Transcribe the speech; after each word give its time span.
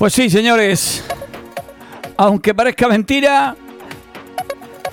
Pues 0.00 0.14
sí, 0.14 0.30
señores. 0.30 1.04
Aunque 2.16 2.54
parezca 2.54 2.88
mentira, 2.88 3.54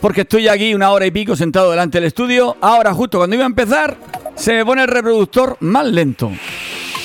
porque 0.02 0.22
estoy 0.22 0.50
aquí 0.50 0.74
una 0.74 0.92
hora 0.92 1.06
y 1.06 1.12
pico 1.12 1.33
sentado 1.33 1.72
delante 1.72 1.97
del 1.97 2.07
estudio, 2.07 2.57
ahora 2.60 2.94
justo 2.94 3.17
cuando 3.17 3.38
iba 3.38 3.46
a 3.46 3.47
empezar, 3.47 3.96
se 4.35 4.51
me 4.51 4.65
pone 4.65 4.81
el 4.81 4.89
reproductor 4.89 5.55
más 5.62 5.85
lento. 5.85 6.29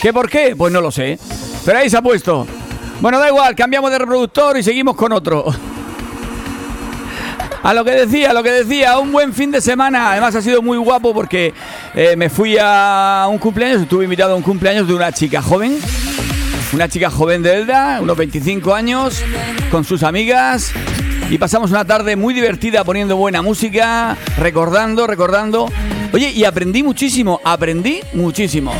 ¿Qué 0.00 0.12
por 0.12 0.28
qué? 0.28 0.56
Pues 0.56 0.72
no 0.72 0.80
lo 0.80 0.90
sé. 0.90 1.16
Pero 1.64 1.78
ahí 1.78 1.88
se 1.88 1.96
ha 1.96 2.02
puesto. 2.02 2.44
Bueno, 3.00 3.20
da 3.20 3.28
igual, 3.28 3.54
cambiamos 3.54 3.88
de 3.92 3.98
reproductor 4.00 4.58
y 4.58 4.64
seguimos 4.64 4.96
con 4.96 5.12
otro. 5.12 5.44
A 7.62 7.72
lo 7.72 7.84
que 7.84 7.92
decía, 7.92 8.30
a 8.30 8.32
lo 8.32 8.42
que 8.42 8.50
decía, 8.50 8.98
un 8.98 9.12
buen 9.12 9.32
fin 9.32 9.52
de 9.52 9.60
semana. 9.60 10.10
Además 10.10 10.34
ha 10.34 10.42
sido 10.42 10.60
muy 10.60 10.76
guapo 10.76 11.14
porque 11.14 11.54
eh, 11.94 12.16
me 12.16 12.28
fui 12.28 12.56
a 12.60 13.28
un 13.30 13.38
cumpleaños, 13.38 13.82
estuve 13.82 14.02
invitado 14.02 14.32
a 14.32 14.36
un 14.36 14.42
cumpleaños 14.42 14.88
de 14.88 14.94
una 14.94 15.12
chica 15.12 15.40
joven 15.40 15.78
una 16.72 16.88
chica 16.88 17.10
joven 17.10 17.42
de 17.42 17.54
Elda, 17.54 17.98
unos 18.00 18.16
25 18.16 18.74
años, 18.74 19.22
con 19.70 19.84
sus 19.84 20.02
amigas. 20.02 20.72
Y 21.30 21.38
pasamos 21.38 21.70
una 21.70 21.84
tarde 21.84 22.16
muy 22.16 22.34
divertida 22.34 22.84
poniendo 22.84 23.16
buena 23.16 23.42
música, 23.42 24.16
recordando, 24.38 25.06
recordando. 25.06 25.70
Oye, 26.12 26.30
y 26.30 26.44
aprendí 26.44 26.82
muchísimo, 26.82 27.40
aprendí 27.44 28.00
muchísimo. 28.14 28.72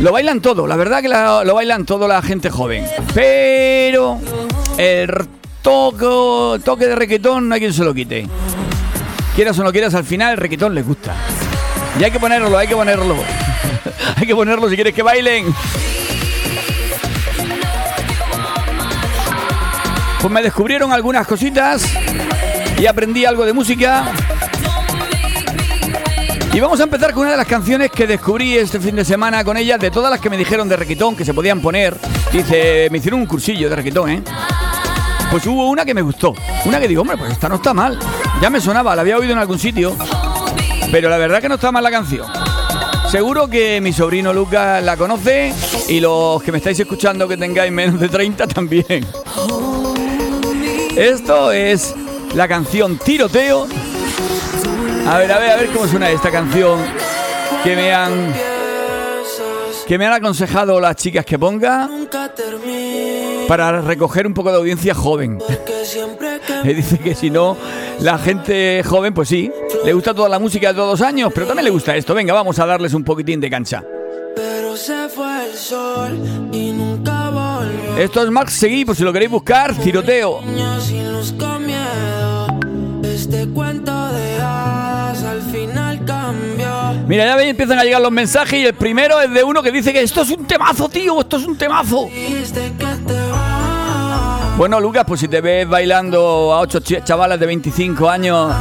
Lo 0.00 0.12
bailan 0.12 0.40
todo, 0.40 0.66
la 0.66 0.76
verdad 0.76 1.02
que 1.02 1.08
lo 1.08 1.54
bailan 1.54 1.84
todo 1.84 2.08
la 2.08 2.20
gente 2.20 2.50
joven. 2.50 2.84
Pero 3.14 4.18
el 4.76 5.10
toque, 5.62 6.62
toque 6.64 6.86
de 6.86 6.96
requetón 6.96 7.48
no 7.48 7.54
hay 7.54 7.60
quien 7.60 7.72
se 7.72 7.84
lo 7.84 7.94
quite. 7.94 8.26
Quieras 9.34 9.58
o 9.58 9.64
no 9.64 9.72
quieras, 9.72 9.94
al 9.94 10.04
final 10.04 10.32
el 10.32 10.38
requetón 10.38 10.74
les 10.74 10.86
gusta. 10.86 11.14
Y 11.98 12.04
hay 12.04 12.10
que 12.10 12.20
ponerlo, 12.20 12.56
hay 12.56 12.68
que 12.68 12.76
ponerlo. 12.76 13.16
hay 14.16 14.26
que 14.26 14.34
ponerlo 14.34 14.68
si 14.68 14.74
quieres 14.74 14.94
que 14.94 15.02
bailen. 15.02 15.46
Pues 20.24 20.32
me 20.32 20.40
descubrieron 20.40 20.90
algunas 20.90 21.26
cositas 21.26 21.86
y 22.78 22.86
aprendí 22.86 23.26
algo 23.26 23.44
de 23.44 23.52
música. 23.52 24.10
Y 26.50 26.60
vamos 26.60 26.80
a 26.80 26.84
empezar 26.84 27.12
con 27.12 27.24
una 27.24 27.32
de 27.32 27.36
las 27.36 27.46
canciones 27.46 27.90
que 27.90 28.06
descubrí 28.06 28.56
este 28.56 28.80
fin 28.80 28.96
de 28.96 29.04
semana 29.04 29.44
con 29.44 29.58
ella, 29.58 29.76
de 29.76 29.90
todas 29.90 30.10
las 30.10 30.20
que 30.20 30.30
me 30.30 30.38
dijeron 30.38 30.66
de 30.66 30.78
requitón 30.78 31.14
que 31.14 31.26
se 31.26 31.34
podían 31.34 31.60
poner. 31.60 31.98
Dice, 32.32 32.88
me 32.90 32.96
hicieron 32.96 33.20
un 33.20 33.26
cursillo 33.26 33.68
de 33.68 33.76
requitón, 33.76 34.08
¿eh? 34.08 34.22
Pues 35.30 35.46
hubo 35.46 35.68
una 35.68 35.84
que 35.84 35.92
me 35.92 36.00
gustó. 36.00 36.32
Una 36.64 36.80
que 36.80 36.88
digo, 36.88 37.02
hombre, 37.02 37.18
pues 37.18 37.32
esta 37.32 37.50
no 37.50 37.56
está 37.56 37.74
mal. 37.74 37.98
Ya 38.40 38.48
me 38.48 38.62
sonaba, 38.62 38.96
la 38.96 39.02
había 39.02 39.18
oído 39.18 39.34
en 39.34 39.38
algún 39.40 39.58
sitio. 39.58 39.94
Pero 40.90 41.10
la 41.10 41.18
verdad 41.18 41.42
que 41.42 41.50
no 41.50 41.56
está 41.56 41.70
mal 41.70 41.84
la 41.84 41.90
canción. 41.90 42.26
Seguro 43.10 43.46
que 43.46 43.78
mi 43.82 43.92
sobrino 43.92 44.32
Lucas 44.32 44.82
la 44.82 44.96
conoce 44.96 45.52
y 45.86 46.00
los 46.00 46.42
que 46.42 46.50
me 46.50 46.56
estáis 46.56 46.80
escuchando 46.80 47.28
que 47.28 47.36
tengáis 47.36 47.70
menos 47.70 48.00
de 48.00 48.08
30 48.08 48.46
también. 48.46 49.06
Esto 50.96 51.50
es 51.50 51.94
la 52.34 52.46
canción 52.46 52.98
Tiroteo. 52.98 53.66
A 55.06 55.18
ver, 55.18 55.32
a 55.32 55.38
ver, 55.38 55.50
a 55.50 55.56
ver 55.56 55.70
cómo 55.72 55.88
suena 55.88 56.08
esta 56.10 56.30
canción 56.30 56.80
que 57.64 57.74
me 57.74 57.92
han 57.92 58.32
que 59.86 59.98
me 59.98 60.06
han 60.06 60.12
aconsejado 60.12 60.80
las 60.80 60.96
chicas 60.96 61.26
que 61.26 61.38
ponga 61.38 61.90
para 63.48 63.80
recoger 63.80 64.26
un 64.26 64.34
poco 64.34 64.50
de 64.50 64.56
audiencia 64.56 64.94
joven. 64.94 65.38
Me 66.64 66.72
dice 66.72 66.98
que 66.98 67.14
si 67.14 67.28
no, 67.28 67.56
la 68.00 68.16
gente 68.16 68.82
joven, 68.84 69.12
pues 69.12 69.28
sí, 69.28 69.50
le 69.84 69.92
gusta 69.92 70.14
toda 70.14 70.30
la 70.30 70.38
música 70.38 70.68
de 70.68 70.74
todos 70.74 70.98
los 70.98 71.06
años, 71.06 71.30
pero 71.34 71.46
también 71.46 71.64
le 71.64 71.70
gusta 71.70 71.94
esto. 71.94 72.14
Venga, 72.14 72.32
vamos 72.32 72.58
a 72.58 72.64
darles 72.64 72.94
un 72.94 73.04
poquitín 73.04 73.40
de 73.40 73.50
cancha. 73.50 73.84
Pero 74.34 74.76
se 74.76 75.08
fue 75.10 75.46
el 75.46 75.54
sol 75.54 76.18
y 76.52 76.63
esto 77.96 78.22
es 78.22 78.30
Max 78.30 78.54
Seguí, 78.54 78.84
por 78.84 78.96
si 78.96 79.02
lo 79.02 79.12
queréis 79.12 79.30
buscar, 79.30 79.74
tiroteo. 79.74 80.40
Mira, 87.06 87.26
ya 87.26 87.36
veis, 87.36 87.50
empiezan 87.50 87.78
a 87.78 87.84
llegar 87.84 88.00
los 88.00 88.10
mensajes 88.10 88.58
y 88.58 88.66
el 88.66 88.74
primero 88.74 89.20
es 89.20 89.30
de 89.32 89.44
uno 89.44 89.62
que 89.62 89.70
dice 89.70 89.92
que 89.92 90.02
esto 90.02 90.22
es 90.22 90.30
un 90.30 90.46
temazo, 90.46 90.88
tío, 90.88 91.20
esto 91.20 91.36
es 91.36 91.46
un 91.46 91.56
temazo. 91.56 92.08
Bueno, 94.56 94.80
Lucas, 94.80 95.04
pues 95.06 95.20
si 95.20 95.28
te 95.28 95.40
ves 95.40 95.68
bailando 95.68 96.52
a 96.52 96.60
ocho 96.60 96.80
chavales 96.80 97.38
de 97.38 97.46
25 97.46 98.08
años 98.08 98.54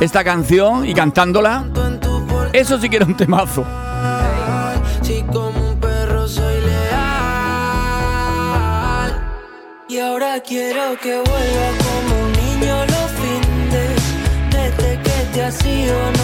esta 0.00 0.22
canción 0.22 0.86
y 0.86 0.94
cantándola, 0.94 1.64
eso 2.52 2.78
sí 2.78 2.88
que 2.88 2.96
era 2.96 3.06
un 3.06 3.16
temazo. 3.16 3.64
Ahora 10.20 10.40
quiero 10.40 10.98
que 11.00 11.14
vuelva 11.14 11.68
como 11.84 12.24
un 12.24 12.32
niño 12.32 12.76
los 12.86 13.10
fines. 13.20 14.02
Desde 14.50 15.00
que 15.02 15.16
te 15.32 15.42
has 15.42 15.64
ido 15.64 16.17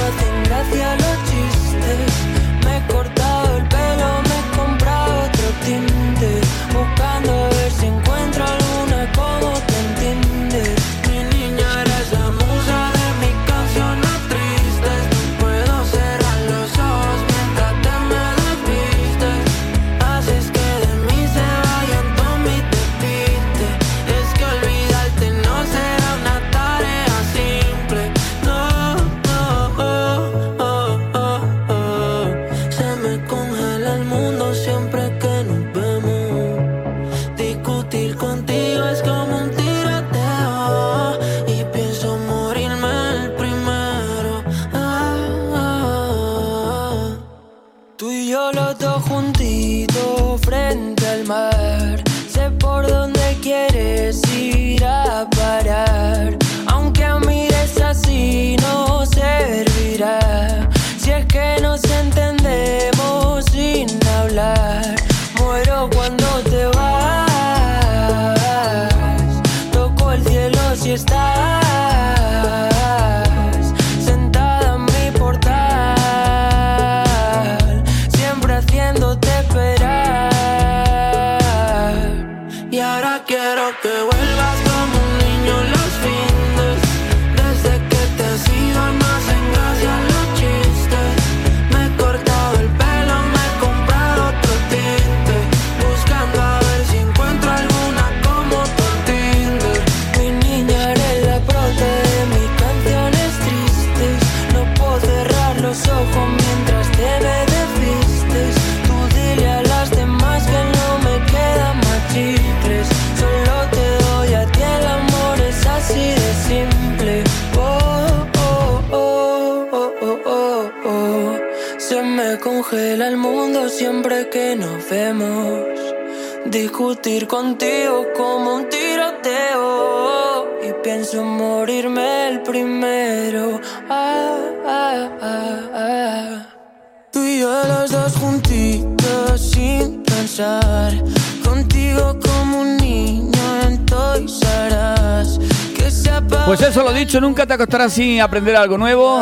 te 147.46 147.54
acostarás 147.54 147.92
sin 147.92 148.20
aprender 148.20 148.56
algo 148.56 148.78
nuevo. 148.78 149.20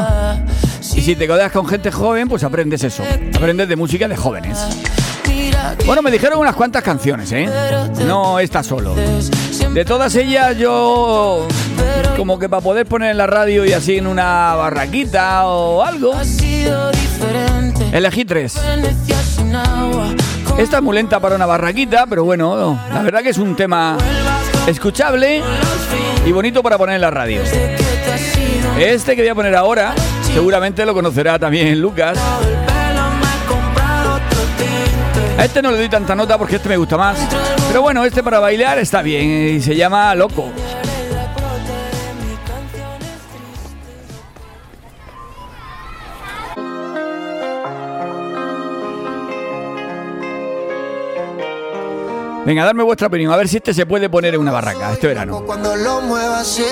Y 0.94 1.00
si 1.00 1.16
te 1.16 1.26
codeas 1.26 1.52
con 1.52 1.66
gente 1.66 1.90
joven, 1.90 2.28
pues 2.28 2.44
aprendes 2.44 2.84
eso. 2.84 3.02
Aprendes 3.34 3.68
de 3.68 3.76
música 3.76 4.08
de 4.08 4.16
jóvenes. 4.16 4.58
Bueno, 5.86 6.02
me 6.02 6.10
dijeron 6.10 6.38
unas 6.38 6.54
cuantas 6.54 6.82
canciones, 6.82 7.32
¿eh? 7.32 7.48
No 8.06 8.38
esta 8.38 8.62
solo. 8.62 8.94
De 8.94 9.84
todas 9.84 10.14
ellas 10.16 10.56
yo 10.56 11.46
como 12.16 12.38
que 12.38 12.48
para 12.48 12.62
poder 12.62 12.86
poner 12.86 13.10
en 13.10 13.18
la 13.18 13.26
radio 13.26 13.64
y 13.64 13.72
así 13.72 13.96
en 13.96 14.06
una 14.06 14.54
barraquita 14.54 15.46
o 15.46 15.82
algo, 15.82 16.14
elegí 17.92 18.24
tres. 18.24 18.60
Esta 20.58 20.76
es 20.76 20.82
muy 20.82 20.94
lenta 20.94 21.18
para 21.20 21.36
una 21.36 21.46
barraquita, 21.46 22.06
pero 22.06 22.24
bueno, 22.24 22.78
la 22.92 23.02
verdad 23.02 23.22
que 23.22 23.30
es 23.30 23.38
un 23.38 23.56
tema 23.56 23.96
escuchable 24.66 25.42
y 26.26 26.32
bonito 26.32 26.62
para 26.62 26.76
poner 26.76 26.96
en 26.96 27.00
la 27.00 27.10
radio. 27.10 27.42
Este 28.82 29.14
que 29.14 29.22
voy 29.22 29.28
a 29.28 29.34
poner 29.36 29.54
ahora, 29.54 29.94
seguramente 30.34 30.84
lo 30.84 30.92
conocerá 30.92 31.38
también 31.38 31.80
Lucas. 31.80 32.18
A 35.38 35.44
este 35.44 35.62
no 35.62 35.70
le 35.70 35.78
doy 35.78 35.88
tanta 35.88 36.16
nota 36.16 36.36
porque 36.36 36.56
este 36.56 36.68
me 36.68 36.76
gusta 36.76 36.96
más. 36.96 37.16
Pero 37.68 37.80
bueno, 37.80 38.04
este 38.04 38.24
para 38.24 38.40
bailar 38.40 38.80
está 38.80 39.00
bien 39.00 39.54
y 39.54 39.60
se 39.60 39.76
llama 39.76 40.12
Loco. 40.16 40.50
Venga, 52.44 52.64
darme 52.64 52.82
vuestra 52.82 53.06
opinión, 53.06 53.32
a 53.32 53.36
ver 53.36 53.48
si 53.48 53.58
este 53.58 53.72
se 53.72 53.86
puede 53.86 54.10
poner 54.10 54.34
en 54.34 54.40
una 54.40 54.50
barraca 54.50 54.92
este 54.92 55.06
verano. 55.06 55.44
Cuando 55.46 55.76
lo 55.76 56.00
muevas 56.00 56.40
así, 56.40 56.64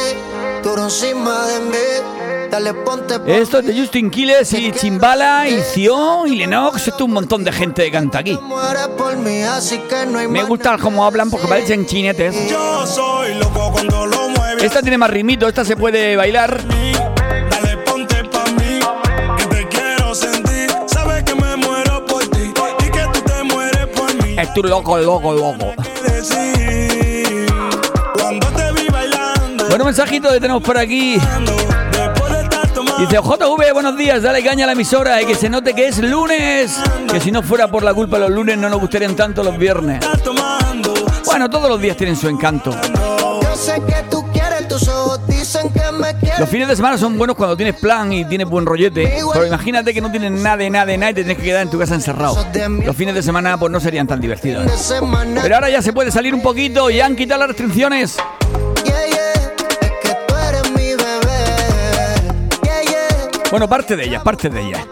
duro 0.65 0.85
encima 0.85 1.47
de 1.47 1.61
mí, 1.61 2.49
dale 2.51 2.75
ponte 2.75 3.21
pa' 3.21 3.31
Esto 3.31 3.61
es 3.61 3.67
de 3.67 3.79
Justin 3.79 4.11
Quiles 4.11 4.53
y 4.53 4.73
Chimbala 4.73 5.49
y 5.49 5.61
Cio 5.61 6.27
y 6.27 6.35
Lennox. 6.35 6.89
Esto 6.89 6.97
es 6.97 7.03
un 7.03 7.13
montón 7.13 7.45
de 7.45 7.53
gente 7.53 7.85
que 7.85 7.93
canta 7.93 8.19
aquí. 8.19 8.37
Me 10.29 10.43
gusta 10.43 10.77
cómo 10.79 11.05
hablan 11.05 11.31
porque 11.31 11.47
parecen 11.47 11.87
chinetes. 11.87 12.51
Yo 12.51 12.85
soy 12.85 13.35
loco 13.35 13.71
cuando 13.71 14.07
lo 14.07 14.29
mueves. 14.31 14.65
Esta 14.65 14.83
tiene 14.83 14.99
más 14.99 15.11
ritmito, 15.11 15.47
esta 15.47 15.65
se 15.65 15.77
puede 15.77 16.17
bailar. 16.17 16.65
Estoy 24.41 24.63
loco, 24.63 24.97
loco, 24.97 25.33
loco. 25.35 25.75
Bueno, 29.69 29.85
mensajito 29.85 30.31
que 30.31 30.41
tenemos 30.41 30.63
por 30.63 30.79
aquí. 30.79 31.19
Dice 32.99 33.17
JV, 33.17 33.73
buenos 33.73 33.97
días, 33.97 34.23
dale 34.23 34.43
caña 34.43 34.65
a 34.65 34.67
la 34.67 34.73
emisora 34.73 35.21
y 35.21 35.27
que 35.27 35.35
se 35.35 35.51
note 35.51 35.75
que 35.75 35.89
es 35.89 35.99
lunes. 35.99 36.81
Que 37.13 37.21
si 37.21 37.31
no 37.31 37.43
fuera 37.43 37.69
por 37.69 37.83
la 37.83 37.93
culpa 37.93 38.19
los 38.19 38.31
lunes 38.31 38.57
no 38.57 38.71
nos 38.71 38.81
gustarían 38.81 39.15
tanto 39.15 39.43
los 39.43 39.59
viernes. 39.59 40.03
Bueno, 41.27 41.51
todos 41.51 41.69
los 41.69 41.81
días 41.81 41.97
tienen 41.97 42.17
su 42.17 42.29
encanto. 42.29 42.71
Yo 43.43 43.55
sé 43.55 43.75
que 43.87 44.03
tú 44.11 44.20
Los 46.39 46.49
fines 46.49 46.69
de 46.69 46.77
semana 46.77 46.99
son 46.99 47.19
buenos 47.19 47.37
cuando 47.37 47.57
tienes 47.57 47.77
plan 47.77 48.13
y 48.13 48.25
tienes 48.25 48.49
buen 48.49 48.67
rollete. 48.67 49.13
Pero 49.33 49.47
imagínate 49.47 49.93
que 49.95 50.01
no 50.01 50.11
tienes 50.11 50.33
nada 50.33 50.69
nada 50.71 50.97
nada 50.97 51.11
y 51.11 51.15
te 51.15 51.23
tienes 51.23 51.39
que 51.39 51.45
quedar 51.45 51.63
en 51.63 51.71
tu 51.71 51.79
casa 51.79 51.95
encerrado. 51.95 52.47
Los 52.85 52.97
fines 52.97 53.15
de 53.15 53.23
semana 53.23 53.59
pues 53.59 53.71
no 53.71 53.81
serían 53.81 54.07
tan 54.07 54.21
divertidos. 54.21 54.71
semana. 54.81 55.41
Pero 55.43 55.55
ahora 55.55 55.71
ya 55.71 55.83
se 55.83 55.93
puede 55.93 56.11
salir 56.11 56.35
un 56.35 56.43
poquito 56.43 56.91
y 56.91 57.01
han 57.01 57.17
quitado 57.17 57.41
las 57.41 57.49
restricciones. 57.49 58.17
Bueno, 63.51 63.69
parte 63.69 63.97
de 63.97 64.05
ellas, 64.05 64.23
parte 64.23 64.49
de 64.49 64.61
ellas. 64.61 64.87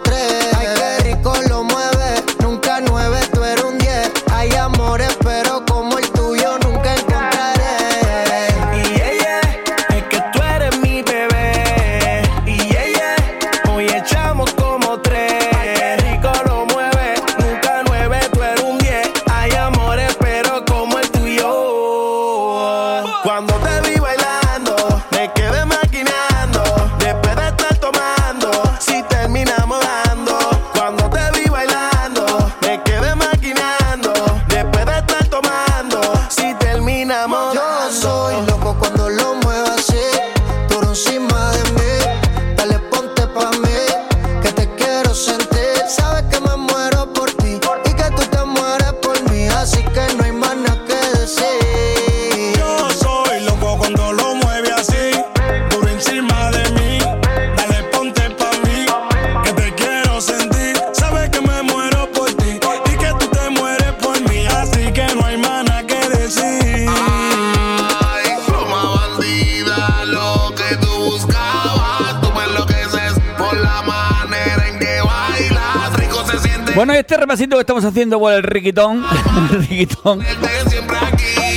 Repasito 77.28 77.56
que 77.56 77.60
estamos 77.60 77.84
haciendo 77.84 78.18
por 78.18 78.32
el 78.32 78.42
riquitón. 78.42 79.04
El 79.52 79.66
riquitón. 79.68 80.24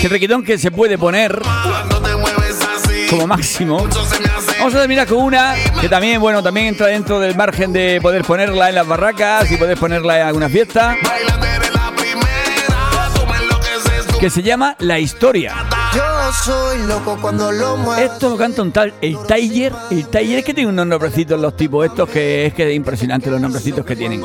El 0.04 0.10
riquitón 0.10 0.44
que 0.44 0.58
se 0.58 0.70
puede 0.70 0.98
poner 0.98 1.42
como 3.10 3.26
máximo. 3.26 3.88
Vamos 4.60 4.76
a 4.76 4.80
terminar 4.80 5.08
con 5.08 5.20
una 5.20 5.56
que 5.80 5.88
también, 5.88 6.20
bueno, 6.20 6.44
también 6.44 6.68
entra 6.68 6.88
dentro 6.88 7.22
del 7.22 7.38
margen 7.38 7.72
de 7.72 8.00
poder 8.02 8.26
ponerla 8.26 8.68
en 8.68 8.76
las 8.76 8.86
barracas 8.86 9.50
y 9.50 9.56
poder 9.56 9.78
ponerla 9.78 10.20
en 10.20 10.28
alguna 10.28 10.50
fiesta, 10.50 10.98
que 14.20 14.30
se 14.30 14.44
llama 14.44 14.76
La 14.80 15.00
Historia. 15.00 15.56
Yo 15.96 16.34
soy 16.34 16.86
loco 16.86 17.18
cuando 17.22 17.50
lo. 17.50 17.96
Esto 17.96 18.30
lo 18.30 18.38
canta 18.38 18.62
un 18.62 18.74
tal, 18.74 18.94
el 19.02 19.18
Tiger. 19.26 19.72
El 19.90 20.08
Tiger 20.08 20.40
es 20.40 20.44
que 20.46 20.54
tiene 20.54 20.70
unos 20.70 20.86
nombrecitos 20.86 21.40
los 21.40 21.56
tipos 21.56 21.86
estos 21.86 22.10
que 22.10 22.48
es 22.48 22.54
que 22.54 22.70
es 22.70 22.76
impresionante 22.76 23.32
los 23.32 23.40
nombrecitos 23.40 23.86
que 23.86 23.96
tienen. 23.96 24.22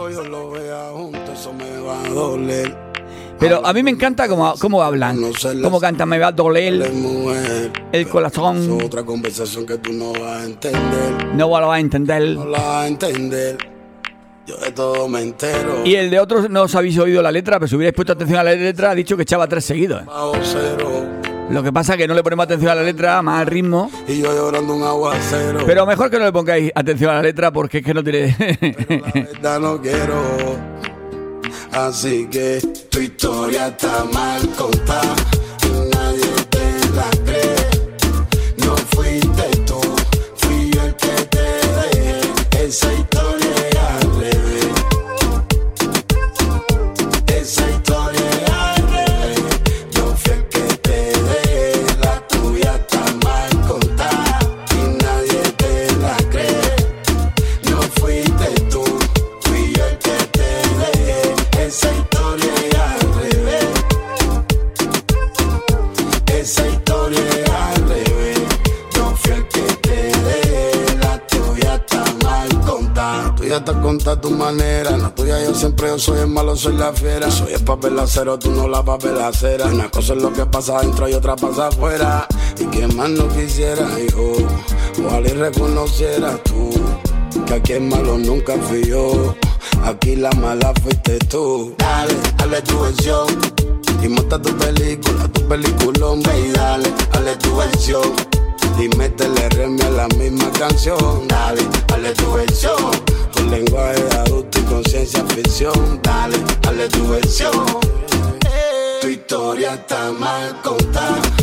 Doler. 2.20 2.86
Pero 3.38 3.66
a 3.66 3.72
mí 3.74 3.82
me 3.82 3.90
encanta 3.90 4.28
cómo, 4.28 4.54
cómo 4.58 4.82
hablan, 4.82 5.20
cómo 5.62 5.78
cantan, 5.78 6.08
me 6.08 6.18
va 6.18 6.28
a 6.28 6.30
La 6.30 6.36
doler 6.36 6.72
el 6.72 7.72
Es 7.92 8.06
corazón, 8.06 8.80
otra 8.82 9.02
conversación 9.04 9.66
que 9.66 9.76
tú 9.76 9.92
no 9.92 10.12
vas 10.12 10.42
a 10.42 10.44
entender. 10.44 11.26
no 11.34 11.46
lo 11.46 11.50
va 11.68 11.74
a 11.74 11.80
entender. 11.80 12.22
No 12.30 12.46
la 12.46 12.58
vas 12.58 12.84
a 12.84 12.88
entender. 12.88 13.58
Yo 14.46 14.56
de 14.58 14.70
todo 14.70 15.08
me 15.08 15.20
entero. 15.20 15.82
Y 15.84 15.96
el 15.96 16.08
de 16.08 16.20
otros 16.20 16.48
no 16.48 16.62
os 16.62 16.74
habéis 16.76 16.96
oído 16.98 17.20
la 17.20 17.32
letra, 17.32 17.58
pero 17.58 17.68
si 17.68 17.74
hubierais 17.76 17.94
puesto 17.94 18.12
atención 18.12 18.38
a 18.38 18.44
la 18.44 18.54
letra, 18.54 18.92
ha 18.92 18.94
dicho 18.94 19.16
que 19.16 19.24
echaba 19.24 19.46
tres 19.48 19.64
seguidos. 19.64 20.02
Cero. 20.42 21.04
Lo 21.50 21.62
que 21.62 21.72
pasa 21.72 21.92
es 21.92 21.98
que 21.98 22.08
no 22.08 22.14
le 22.14 22.22
ponemos 22.22 22.44
atención 22.44 22.70
a 22.70 22.74
la 22.74 22.82
letra, 22.82 23.22
más 23.22 23.40
al 23.40 23.46
ritmo. 23.46 23.90
Y 24.08 24.20
yo 24.20 24.32
llorando 24.34 24.74
un 24.74 24.82
aguacero. 24.82 25.60
Pero 25.66 25.84
mejor 25.84 26.10
que 26.10 26.18
no 26.18 26.24
le 26.24 26.32
pongáis 26.32 26.72
atención 26.74 27.10
a 27.10 27.14
la 27.14 27.22
letra 27.22 27.52
porque 27.52 27.78
es 27.78 27.84
que 27.84 27.92
no 27.94 28.02
tiene. 28.02 28.36
La 29.10 29.22
verdad 29.22 29.60
no 29.60 29.80
quiero. 29.80 30.75
Así 31.72 32.26
que 32.30 32.60
tu 32.90 33.00
historia 33.00 33.68
está 33.68 34.04
mal 34.12 34.48
contada. 34.56 35.35
Tuya 73.56 73.64
te 73.64 73.80
conta 73.80 74.20
tu 74.20 74.30
manera. 74.30 74.96
La 74.96 75.14
tuya 75.14 75.42
yo 75.42 75.54
siempre 75.54 75.88
yo 75.88 75.98
soy 75.98 76.20
el 76.20 76.28
malo, 76.28 76.56
soy 76.56 76.76
la 76.76 76.92
fiera. 76.92 77.30
Soy 77.30 77.52
el 77.52 77.64
papel 77.64 77.98
acero, 77.98 78.38
tú 78.38 78.50
no 78.50 78.68
la 78.68 78.82
papel 78.84 79.20
acera. 79.20 79.66
Una 79.66 79.90
cosa 79.90 80.14
es 80.14 80.22
lo 80.22 80.32
que 80.32 80.46
pasa 80.46 80.78
adentro 80.78 81.08
y 81.08 81.14
otra 81.14 81.36
pasa 81.36 81.68
afuera. 81.68 82.26
Y 82.58 82.64
que 82.66 82.86
más 82.88 83.10
no 83.10 83.28
quisiera, 83.28 83.86
hijo. 84.00 84.36
Ojalá 85.06 85.28
y 85.28 85.32
reconociera 85.32 86.36
tú. 86.44 86.70
Que 87.46 87.54
aquí 87.54 87.72
el 87.72 87.82
malo 87.82 88.18
nunca 88.18 88.54
fui 88.68 88.84
yo. 88.84 89.34
Aquí 89.84 90.16
la 90.16 90.30
mala 90.32 90.72
fuiste 90.82 91.18
tú. 91.30 91.74
Dale, 91.78 92.14
dale 92.38 92.62
tu 92.62 92.80
versión. 92.80 93.26
Y 94.02 94.08
monta 94.08 94.40
tu 94.40 94.54
película, 94.56 95.28
tu 95.32 95.42
peliculón, 95.48 96.22
ve 96.22 96.48
y 96.48 96.52
dale, 96.52 96.92
dale 97.12 97.36
tu 97.36 97.56
versión. 97.56 98.35
Y 98.78 98.88
métele 98.96 99.48
reme 99.50 99.82
a 99.84 99.90
la 99.90 100.08
misma 100.18 100.50
canción. 100.52 101.26
Dale, 101.28 101.62
dale 101.88 102.12
tu 102.12 102.32
versión. 102.32 102.90
Con 103.34 103.50
lenguaje 103.50 104.02
adulto 104.18 104.58
y 104.58 104.62
conciencia 104.62 105.24
ficción. 105.26 106.00
Dale, 106.02 106.36
dale 106.60 106.88
tu 106.88 107.08
versión. 107.08 107.66
Tu 109.00 109.08
historia 109.08 109.74
está 109.74 110.12
mal 110.12 110.60
contada. 110.62 111.35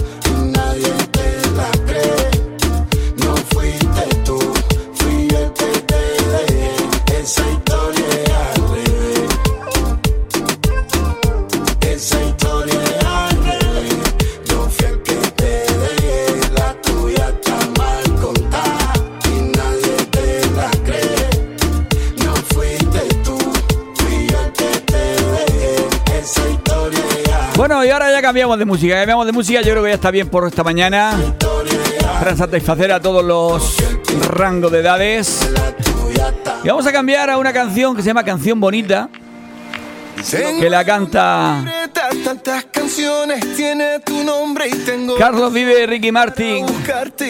Bueno, 27.83 27.91
y 27.91 28.01
ahora 28.01 28.13
ya 28.13 28.21
cambiamos 28.21 28.57
de 28.57 28.63
música. 28.63 28.95
Cambiamos 28.95 29.25
de 29.25 29.33
música. 29.33 29.59
Yo 29.59 29.71
creo 29.71 29.83
que 29.83 29.89
ya 29.89 29.95
está 29.95 30.09
bien 30.09 30.29
por 30.29 30.47
esta 30.47 30.63
mañana. 30.63 31.19
Para 32.17 32.33
satisfacer 32.33 32.93
a 32.93 33.01
todos 33.01 33.21
los 33.25 33.75
rangos 34.29 34.71
de 34.71 34.79
edades. 34.79 35.51
Y 36.63 36.67
vamos 36.69 36.87
a 36.87 36.93
cambiar 36.93 37.29
a 37.29 37.37
una 37.37 37.51
canción 37.51 37.93
que 37.93 38.01
se 38.01 38.07
llama 38.07 38.23
Canción 38.23 38.57
Bonita. 38.61 39.09
Que 40.31 40.69
la 40.69 40.85
canta 40.85 41.61
Carlos 45.17 45.51
Vive 45.51 45.85
Ricky 45.85 46.13
Martin. 46.13 46.65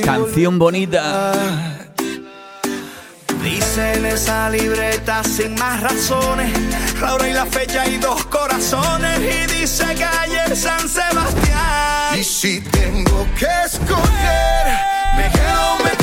Canción 0.05 0.59
bonita. 0.59 1.92
Dice 3.43 3.93
en 3.95 4.05
esa 4.05 4.49
libreta 4.49 5.21
sin 5.23 5.55
más 5.55 5.81
razones 5.81 6.51
La 7.01 7.13
hora 7.13 7.27
y 7.27 7.33
la 7.33 7.45
fecha 7.45 7.85
y 7.87 7.97
dos 7.97 8.25
corazones. 8.27 9.19
Y 9.19 9.59
dice 9.59 9.83
calle 9.95 10.55
San 10.55 10.87
Sebastián. 10.87 12.17
Y 12.17 12.23
si 12.23 12.61
tengo 12.61 13.27
que 13.37 13.47
escoger 13.65 14.65
Me 15.17 15.29
quedo, 15.29 15.77
me 15.83 16.02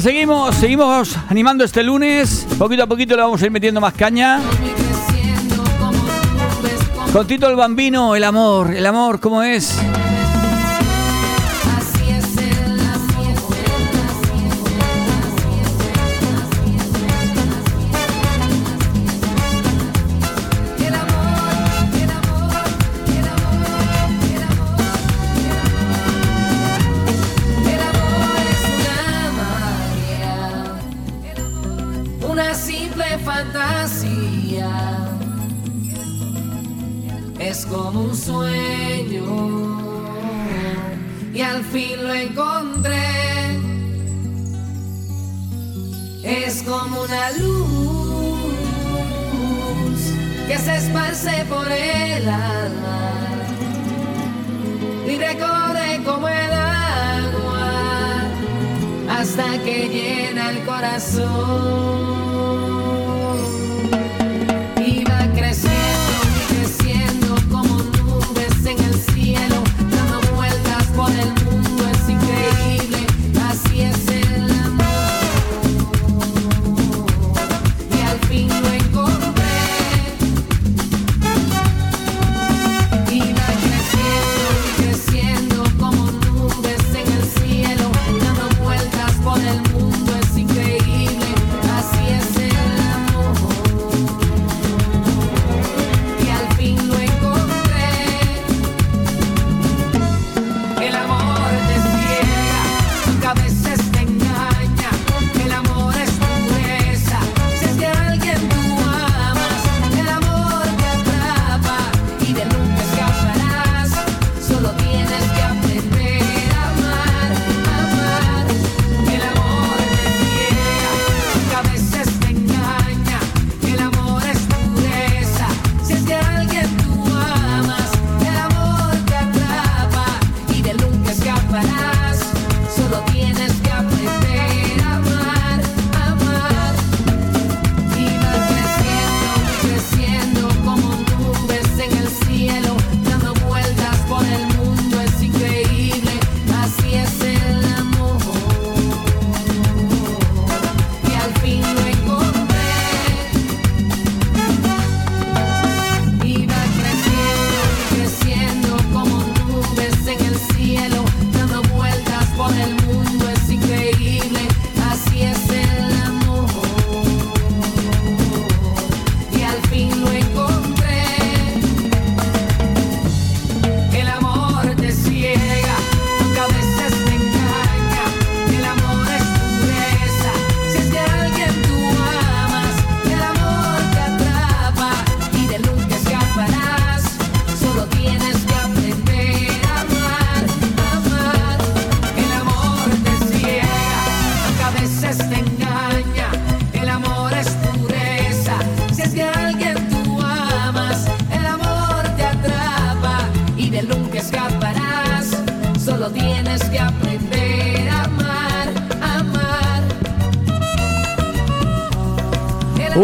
seguimos, 0.00 0.54
seguimos 0.56 1.16
animando 1.28 1.64
este 1.64 1.82
lunes. 1.82 2.46
Poquito 2.58 2.82
a 2.82 2.86
poquito 2.86 3.16
le 3.16 3.22
vamos 3.22 3.40
a 3.40 3.46
ir 3.46 3.50
metiendo 3.50 3.80
más 3.80 3.94
caña. 3.94 4.40
Con 7.12 7.26
Tito 7.26 7.48
el 7.48 7.56
Bambino, 7.56 8.14
el 8.14 8.24
amor, 8.24 8.74
el 8.74 8.84
amor, 8.84 9.20
¿cómo 9.20 9.42
es? 9.42 9.78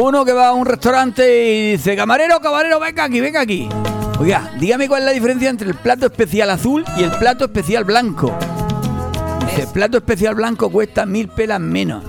Uno 0.04 0.24
que 0.24 0.32
va 0.32 0.48
a 0.48 0.52
un 0.52 0.66
restaurante 0.66 1.46
y 1.46 1.72
dice, 1.72 1.94
camarero, 1.94 2.40
camarero, 2.40 2.80
venga 2.80 3.04
aquí, 3.04 3.20
venga 3.20 3.40
aquí. 3.40 3.68
Oiga, 4.18 4.50
dígame 4.58 4.88
cuál 4.88 5.02
es 5.02 5.06
la 5.06 5.12
diferencia 5.12 5.48
entre 5.48 5.68
el 5.68 5.76
plato 5.76 6.06
especial 6.06 6.50
azul 6.50 6.84
y 6.96 7.04
el 7.04 7.12
plato 7.12 7.44
especial 7.44 7.84
blanco. 7.84 8.36
Dice, 9.46 9.62
el 9.62 9.68
plato 9.68 9.98
especial 9.98 10.34
blanco 10.34 10.70
cuesta 10.70 11.06
mil 11.06 11.28
pelas 11.28 11.60
menos. 11.60 12.02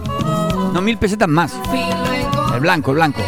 No, 0.73 0.81
mil 0.81 0.97
pesetas 0.97 1.29
más. 1.29 1.53
El 2.55 2.61
blanco, 2.61 2.89
el 2.89 2.95
blanco. 2.95 3.21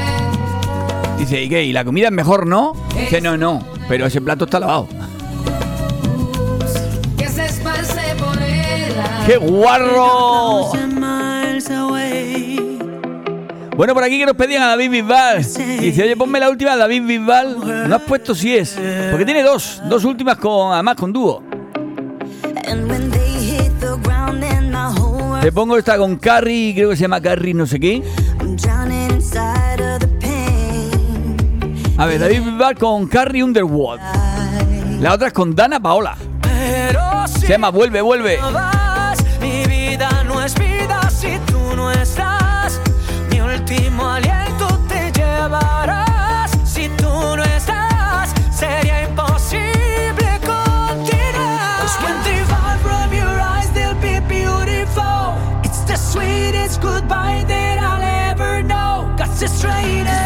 Dice, 1.20 1.44
¿y 1.44 1.56
¿Y 1.56 1.72
la 1.72 1.86
comida 1.86 2.08
es 2.08 2.14
mejor, 2.14 2.48
no? 2.48 2.74
Dice, 2.98 3.22
no, 3.22 3.38
no, 3.38 3.64
pero 3.88 4.08
ese 4.08 4.20
plato 4.20 4.46
está 4.46 4.60
lavado. 4.60 4.88
¡Qué 9.28 9.38
guarro! 9.38 10.72
Bueno, 13.76 13.94
por 13.94 14.04
aquí 14.04 14.18
que 14.18 14.26
nos 14.26 14.36
pedían 14.36 14.64
a 14.64 14.68
David 14.68 14.90
Bisbal. 14.90 15.44
Dice, 15.44 16.04
oye, 16.04 16.16
ponme 16.16 16.40
la 16.40 16.50
última, 16.50 16.78
David 16.78 17.04
Bisbal. 17.04 17.90
No 17.90 17.96
has 17.96 18.02
puesto 18.04 18.34
si 18.34 18.56
es. 18.56 18.78
Porque 19.12 19.26
tiene 19.26 19.44
dos, 19.44 19.82
dos 19.90 20.06
últimas 20.06 20.38
con, 20.38 20.74
además 20.74 20.96
con 20.96 21.12
dúo. 21.12 21.44
Te 25.42 25.52
pongo 25.52 25.78
esta 25.78 25.98
con 25.98 26.16
Carrie, 26.16 26.74
creo 26.74 26.90
que 26.90 26.96
se 26.96 27.02
llama 27.02 27.22
Carrie 27.22 27.54
no 27.54 27.68
sé 27.68 27.80
qué. 27.80 28.02
A 31.98 32.06
ver, 32.06 32.20
David 32.20 32.42
Bisbal 32.44 32.78
con 32.78 33.08
Carrie 33.08 33.44
Underwood. 33.44 34.00
La 35.02 35.14
otra 35.14 35.28
es 35.28 35.34
con 35.34 35.54
Dana 35.54 35.80
Paola. 35.82 36.16
Se 37.28 37.48
llama 37.48 37.70
Vuelve, 37.70 38.02
vuelve. 38.02 38.40
straight 59.56 60.25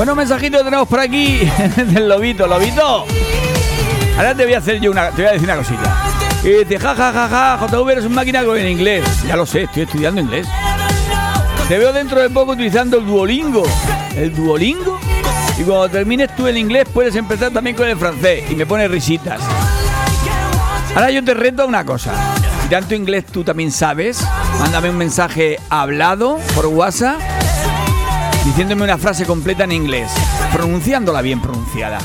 Bueno, 0.00 0.14
mensajito 0.14 0.64
tenemos 0.64 0.88
por 0.88 0.98
aquí 0.98 1.40
del 1.76 2.08
lobito. 2.08 2.46
Lobito. 2.46 3.04
Ahora 4.16 4.34
te 4.34 4.44
voy 4.44 4.54
a 4.54 4.56
hacer 4.56 4.80
yo 4.80 4.90
una, 4.90 5.10
te 5.10 5.16
voy 5.16 5.26
a 5.26 5.32
decir 5.32 5.46
una 5.46 5.58
cosita. 5.58 5.94
Y 6.42 6.48
dice, 6.48 6.78
ja, 6.78 6.94
ja, 6.94 7.12
ja, 7.12 7.28
ja, 7.28 7.66
JV 7.66 7.90
eres 7.90 8.06
un 8.06 8.14
máquina 8.14 8.40
el 8.40 8.66
inglés. 8.66 9.04
Ya 9.28 9.36
lo 9.36 9.44
sé, 9.44 9.64
estoy 9.64 9.82
estudiando 9.82 10.22
inglés. 10.22 10.48
Te 11.68 11.76
veo 11.76 11.92
dentro 11.92 12.18
de 12.18 12.30
poco 12.30 12.52
utilizando 12.52 12.96
el 12.96 13.04
Duolingo. 13.04 13.64
¿El 14.16 14.34
Duolingo? 14.34 14.98
Y 15.58 15.64
cuando 15.64 15.90
termines 15.90 16.34
tú 16.34 16.46
el 16.46 16.56
inglés 16.56 16.88
puedes 16.90 17.14
empezar 17.14 17.52
también 17.52 17.76
con 17.76 17.86
el 17.86 17.98
francés. 17.98 18.50
Y 18.50 18.54
me 18.54 18.64
pone 18.64 18.88
risitas. 18.88 19.42
Ahora 20.94 21.10
yo 21.10 21.22
te 21.22 21.34
reto 21.34 21.64
a 21.64 21.66
una 21.66 21.84
cosa. 21.84 22.14
Si 22.62 22.70
tanto 22.70 22.94
inglés 22.94 23.26
tú 23.26 23.44
también 23.44 23.70
sabes, 23.70 24.26
mándame 24.60 24.88
un 24.88 24.96
mensaje 24.96 25.60
hablado 25.68 26.38
por 26.54 26.68
WhatsApp 26.68 27.20
diciéndome 28.44 28.84
una 28.84 28.98
frase 28.98 29.24
completa 29.24 29.64
en 29.64 29.72
inglés, 29.72 30.10
pronunciándola 30.52 31.22
bien 31.22 31.40
pronunciada. 31.40 31.98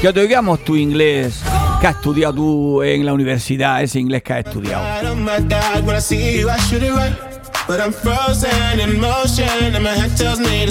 Que 0.00 0.12
te 0.12 0.20
oigamos 0.20 0.64
tu 0.64 0.76
inglés 0.76 1.42
que 1.80 1.86
has 1.86 1.96
estudiado 1.96 2.34
tú 2.34 2.82
en 2.82 3.06
la 3.06 3.12
universidad, 3.12 3.82
ese 3.82 3.98
inglés 3.98 4.22
que 4.22 4.32
has 4.34 4.46
estudiado. 4.46 4.84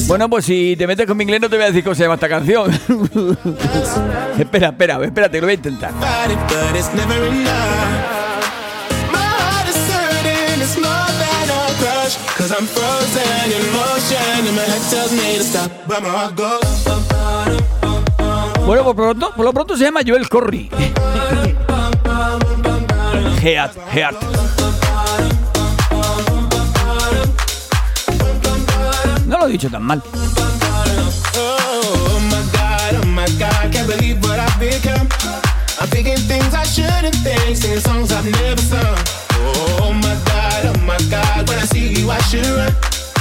Bueno, 0.08 0.30
pues 0.30 0.46
si 0.46 0.76
te 0.78 0.86
metes 0.86 1.08
con 1.08 1.16
mi 1.16 1.24
inglés 1.24 1.42
no 1.42 1.50
te 1.50 1.56
voy 1.56 1.64
a 1.64 1.68
decir 1.68 1.84
cómo 1.84 1.96
se 1.96 2.04
llama 2.04 2.16
esta 2.16 2.30
canción. 2.30 2.72
espera, 4.40 4.70
espera, 4.70 5.04
espérate, 5.04 5.40
lo 5.40 5.48
voy 5.48 5.52
a 5.52 5.56
intentar. 5.56 5.92
My 14.60 14.66
head 14.66 14.84
tells 14.92 15.12
me 15.12 15.38
to 15.38 15.44
stop. 15.44 15.72
But 15.88 16.04
my 16.04 16.10
heart 16.10 16.36
goes. 16.36 16.60
Bueno, 18.66 18.84
por, 18.84 18.96
pronto, 18.96 19.32
por 19.36 19.46
lo 19.46 19.54
pronto 19.54 19.78
se 19.78 19.86
llama 19.86 20.02
Joel 20.06 20.28
Corry. 20.28 20.70
Heart, 23.42 23.78
Heart. 23.94 24.18
No 29.26 29.38
lo 29.38 29.48
he 29.48 29.52
dicho 29.54 29.70
tan 29.70 29.84
mal. 29.84 30.04
Oh 31.36 32.20
my 32.30 32.42
god, 32.52 32.96
oh 33.02 33.08
my 33.08 33.26
god, 33.40 33.72
can't 33.72 33.88
believe 33.88 34.22
what 34.24 34.40
I've 34.40 34.60
become. 34.60 35.08
I'm 35.80 35.88
thinking 35.88 36.18
things 36.28 36.54
I 36.54 36.66
shouldn't 36.66 37.16
think, 37.24 37.56
singing 37.56 37.80
songs 37.80 38.12
I've 38.12 38.30
never 38.30 38.62
sung. 38.62 38.98
Oh 39.32 39.94
my 39.94 40.16
god, 40.26 40.66
oh 40.66 40.80
my 40.86 40.98
god, 41.10 41.48
when 41.48 41.58
I 41.58 41.66
see 41.66 41.94
you 41.94 42.12
I 42.12 42.20
should 42.24 42.46
run. 42.46 42.99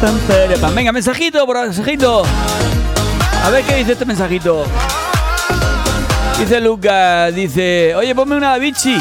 Pam, 0.00 0.18
para, 0.26 0.56
pam. 0.60 0.74
Venga, 0.74 0.92
mensajito 0.92 1.46
mensajito. 1.62 2.24
A 3.44 3.50
ver 3.50 3.64
qué 3.64 3.76
dice 3.76 3.92
este 3.92 4.04
mensajito. 4.04 4.64
Dice 6.38 6.60
Lucas, 6.60 7.34
dice, 7.34 7.94
oye, 7.94 8.14
ponme 8.14 8.36
una 8.36 8.58
bichi. 8.58 8.98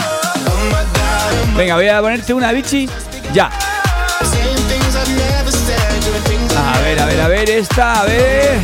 Venga, 1.58 1.76
voy 1.76 1.90
a 1.90 2.00
ponerte 2.00 2.34
una 2.34 2.54
bichi. 2.54 2.90
Ya. 3.34 3.52
A 6.58 6.80
ver, 6.80 7.02
a 7.02 7.06
ver, 7.06 7.22
a 7.22 7.28
ver, 7.28 7.50
esta, 7.50 8.02
a 8.02 8.06
ver. 8.06 8.60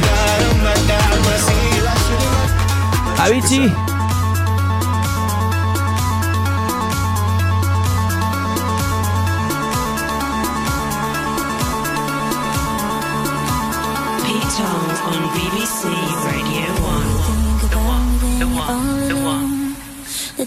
done. 3.18 3.91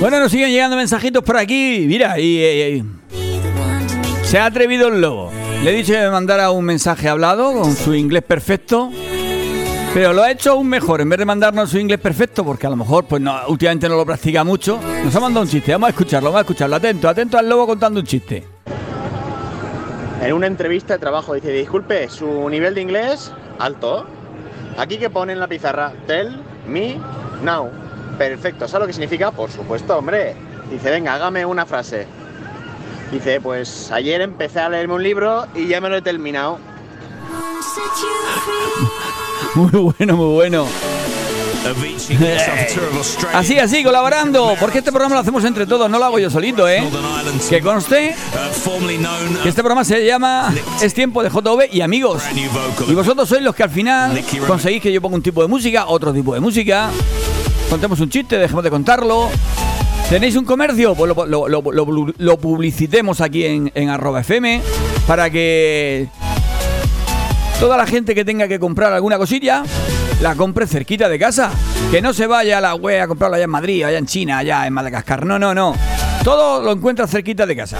Bueno, 0.00 0.18
nos 0.18 0.32
siguen 0.32 0.50
llegando 0.50 0.76
mensajitos 0.76 1.22
por 1.22 1.36
aquí. 1.36 1.84
Mira, 1.86 2.18
y, 2.18 2.82
se 4.22 4.38
ha 4.38 4.46
atrevido 4.46 4.88
el 4.88 5.02
lobo. 5.02 5.30
Le 5.62 5.70
he 5.70 5.74
dicho 5.74 5.92
que 5.92 5.98
me 5.98 6.10
mandara 6.10 6.50
un 6.50 6.64
mensaje 6.64 7.06
hablado 7.06 7.52
con 7.52 7.76
su 7.76 7.94
inglés 7.94 8.22
perfecto. 8.22 8.90
Pero 9.92 10.14
lo 10.14 10.22
ha 10.22 10.30
hecho 10.30 10.52
aún 10.52 10.68
mejor, 10.68 11.02
en 11.02 11.08
vez 11.10 11.18
de 11.18 11.26
mandarnos 11.26 11.68
su 11.68 11.78
inglés 11.78 12.00
perfecto, 12.00 12.44
porque 12.44 12.66
a 12.66 12.70
lo 12.70 12.76
mejor 12.76 13.04
pues 13.06 13.20
no, 13.20 13.36
últimamente 13.48 13.88
no 13.88 13.96
lo 13.96 14.06
practica 14.06 14.42
mucho, 14.42 14.80
nos 15.04 15.14
ha 15.14 15.20
mandado 15.20 15.44
un 15.44 15.50
chiste. 15.50 15.72
Vamos 15.72 15.88
a 15.88 15.90
escucharlo, 15.90 16.28
vamos 16.30 16.38
a 16.38 16.42
escucharlo. 16.42 16.76
Atento, 16.76 17.08
atento 17.08 17.36
al 17.36 17.46
lobo 17.46 17.66
contando 17.66 18.00
un 18.00 18.06
chiste. 18.06 18.44
En 20.22 20.32
una 20.32 20.46
entrevista 20.46 20.94
de 20.94 21.00
trabajo 21.00 21.34
dice, 21.34 21.52
disculpe, 21.52 22.08
su 22.08 22.48
nivel 22.48 22.74
de 22.74 22.80
inglés 22.80 23.32
alto. 23.58 24.06
Aquí 24.78 24.96
que 24.96 25.10
pone 25.10 25.34
en 25.34 25.40
la 25.40 25.48
pizarra, 25.48 25.92
tell 26.06 26.40
me 26.66 26.96
now. 27.42 27.68
Perfecto, 28.20 28.68
¿sabe 28.68 28.82
lo 28.82 28.86
que 28.86 28.92
significa? 28.92 29.30
Por 29.30 29.50
supuesto, 29.50 29.96
hombre. 29.96 30.34
Dice, 30.70 30.90
venga, 30.90 31.14
hágame 31.14 31.46
una 31.46 31.64
frase. 31.64 32.06
Dice, 33.10 33.40
pues 33.40 33.90
ayer 33.90 34.20
empecé 34.20 34.60
a 34.60 34.68
leerme 34.68 34.92
un 34.92 35.02
libro 35.02 35.46
y 35.54 35.66
ya 35.66 35.80
me 35.80 35.88
lo 35.88 35.96
he 35.96 36.02
terminado. 36.02 36.58
Muy 39.54 39.70
bueno, 39.70 40.16
muy 40.16 40.34
bueno. 40.34 40.66
Australia. 42.94 43.38
Así, 43.38 43.58
así, 43.58 43.82
colaborando, 43.82 44.54
porque 44.60 44.78
este 44.78 44.92
programa 44.92 45.14
lo 45.16 45.20
hacemos 45.22 45.44
entre 45.44 45.66
todos, 45.66 45.90
no 45.90 45.98
lo 45.98 46.04
hago 46.04 46.18
yo 46.18 46.30
solito, 46.30 46.68
¿eh? 46.68 46.82
Que 47.48 47.60
conste 47.60 48.14
que 49.42 49.48
este 49.48 49.62
programa 49.62 49.84
se 49.84 50.04
llama 50.04 50.54
Es 50.80 50.94
tiempo 50.94 51.22
de 51.22 51.30
JV 51.30 51.68
y 51.72 51.80
amigos. 51.80 52.22
Y 52.86 52.94
vosotros 52.94 53.28
sois 53.28 53.42
los 53.42 53.54
que 53.54 53.62
al 53.62 53.70
final 53.70 54.22
conseguís 54.46 54.82
que 54.82 54.92
yo 54.92 55.00
ponga 55.00 55.16
un 55.16 55.22
tipo 55.22 55.42
de 55.42 55.48
música, 55.48 55.86
otro 55.86 56.12
tipo 56.12 56.34
de 56.34 56.40
música. 56.40 56.90
Contemos 57.70 58.00
un 58.00 58.10
chiste, 58.10 58.36
dejemos 58.36 58.64
de 58.64 58.70
contarlo. 58.70 59.30
¿Tenéis 60.08 60.34
un 60.34 60.44
comercio? 60.44 60.96
Pues 60.96 61.14
lo, 61.16 62.36
publicitemos 62.36 63.20
aquí 63.20 63.46
en, 63.46 63.70
en 63.76 63.88
arroba 63.88 64.20
FM 64.20 64.60
para 65.06 65.30
que 65.30 66.08
toda 67.60 67.76
la 67.76 67.86
gente 67.86 68.12
que 68.14 68.24
tenga 68.24 68.48
que 68.48 68.58
comprar 68.58 68.92
alguna 68.92 69.18
cosilla 69.18 69.62
la 70.20 70.34
compre 70.34 70.66
cerquita 70.66 71.08
de 71.08 71.18
casa. 71.18 71.50
Que 71.90 72.02
no 72.02 72.12
se 72.12 72.26
vaya 72.26 72.58
a 72.58 72.60
la 72.60 72.74
web 72.74 73.00
a 73.00 73.06
comprarlo 73.06 73.36
allá 73.36 73.44
en 73.44 73.50
Madrid, 73.50 73.84
allá 73.84 73.98
en 73.98 74.06
China, 74.06 74.38
allá 74.38 74.66
en 74.66 74.72
Madagascar. 74.72 75.24
No, 75.24 75.38
no, 75.38 75.54
no. 75.54 75.74
Todo 76.24 76.60
lo 76.60 76.72
encuentra 76.72 77.06
cerquita 77.06 77.46
de 77.46 77.56
casa. 77.56 77.78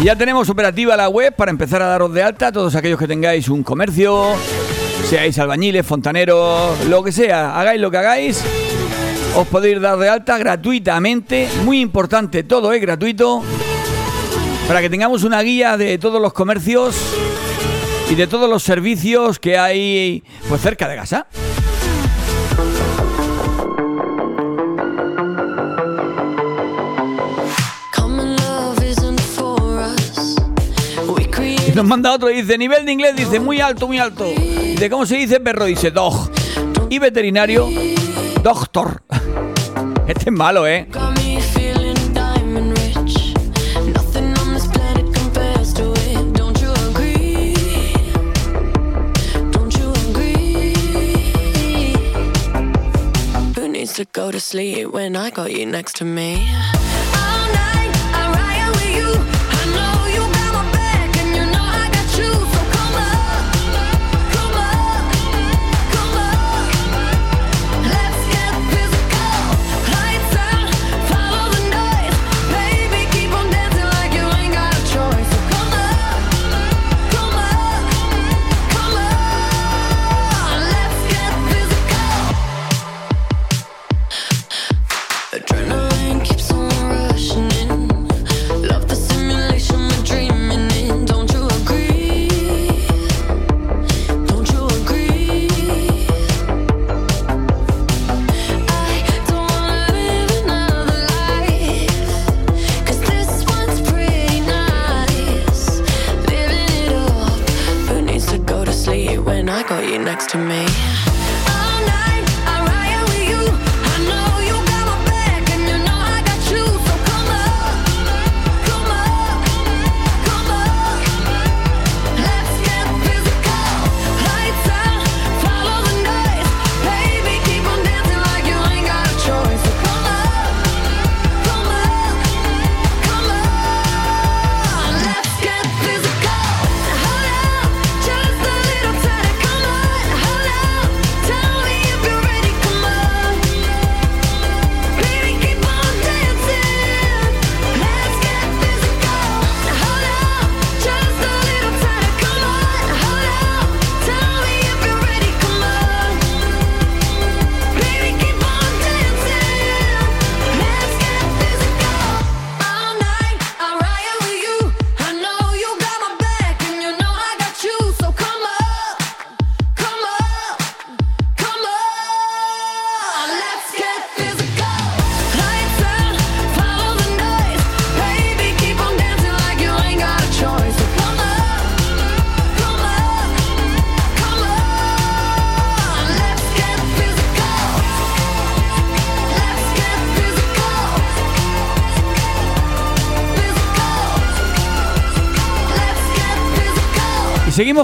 Y 0.00 0.04
ya 0.04 0.16
tenemos 0.16 0.48
operativa 0.48 0.96
la 0.96 1.08
web 1.08 1.34
para 1.34 1.50
empezar 1.50 1.80
a 1.82 1.86
daros 1.86 2.12
de 2.12 2.22
alta 2.22 2.50
todos 2.50 2.74
aquellos 2.74 2.98
que 2.98 3.06
tengáis 3.06 3.48
un 3.48 3.62
comercio, 3.62 4.34
seáis 5.08 5.38
albañiles, 5.38 5.86
fontaneros, 5.86 6.84
lo 6.88 7.02
que 7.02 7.12
sea, 7.12 7.58
hagáis 7.58 7.80
lo 7.80 7.90
que 7.90 7.96
hagáis, 7.98 8.42
os 9.36 9.46
podéis 9.48 9.80
dar 9.80 9.98
de 9.98 10.08
alta 10.08 10.38
gratuitamente, 10.38 11.48
muy 11.64 11.80
importante, 11.80 12.42
todo 12.42 12.72
es 12.72 12.80
gratuito, 12.80 13.42
para 14.68 14.80
que 14.80 14.90
tengamos 14.90 15.24
una 15.24 15.40
guía 15.42 15.76
de 15.76 15.98
todos 15.98 16.20
los 16.20 16.32
comercios 16.32 16.96
y 18.10 18.14
de 18.14 18.26
todos 18.26 18.48
los 18.48 18.62
servicios 18.62 19.38
que 19.38 19.58
hay 19.58 20.22
pues 20.48 20.60
cerca 20.60 20.88
de 20.88 20.96
casa. 20.96 21.26
Y 31.66 31.74
nos 31.74 31.86
manda 31.86 32.12
otro, 32.12 32.28
dice, 32.28 32.58
nivel 32.58 32.84
de 32.84 32.92
inglés, 32.92 33.16
dice, 33.16 33.40
muy 33.40 33.60
alto, 33.60 33.86
muy 33.86 33.98
alto. 33.98 34.26
Dice, 34.82 34.90
¿cómo 34.90 35.06
se 35.06 35.16
dice 35.16 35.38
perro? 35.38 35.66
Dice, 35.66 35.92
dog. 35.92 36.28
Y 36.90 36.98
veterinario, 36.98 37.68
doctor. 38.42 39.04
Este 40.08 40.24
es 40.24 40.32
malo, 40.32 40.66
¿eh? 40.66 40.88
to 53.94 54.06
go 54.12 54.30
to 54.30 54.40
sleep 54.40 54.90
when 54.90 55.14
I 55.16 55.30
got 55.30 55.52
you 55.52 55.66
next 55.66 55.96
to 55.96 56.04
me? 56.04 56.71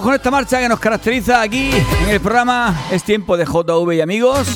Con 0.03 0.15
esta 0.15 0.31
marcha 0.31 0.61
que 0.61 0.69
nos 0.69 0.79
caracteriza 0.79 1.41
aquí 1.41 1.71
en 2.05 2.11
el 2.11 2.21
programa 2.21 2.87
Es 2.91 3.03
tiempo 3.03 3.37
de 3.37 3.45
JV 3.45 3.95
y 3.95 4.01
amigos. 4.01 4.47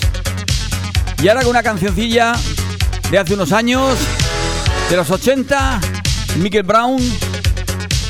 Y 1.22 1.28
ahora 1.28 1.40
con 1.40 1.50
una 1.50 1.62
cancioncilla 1.62 2.34
de 3.10 3.18
hace 3.18 3.34
unos 3.34 3.50
años, 3.52 3.98
de 4.90 4.96
los 4.96 5.10
80, 5.10 5.80
Michael 6.36 6.62
Brown. 6.62 6.98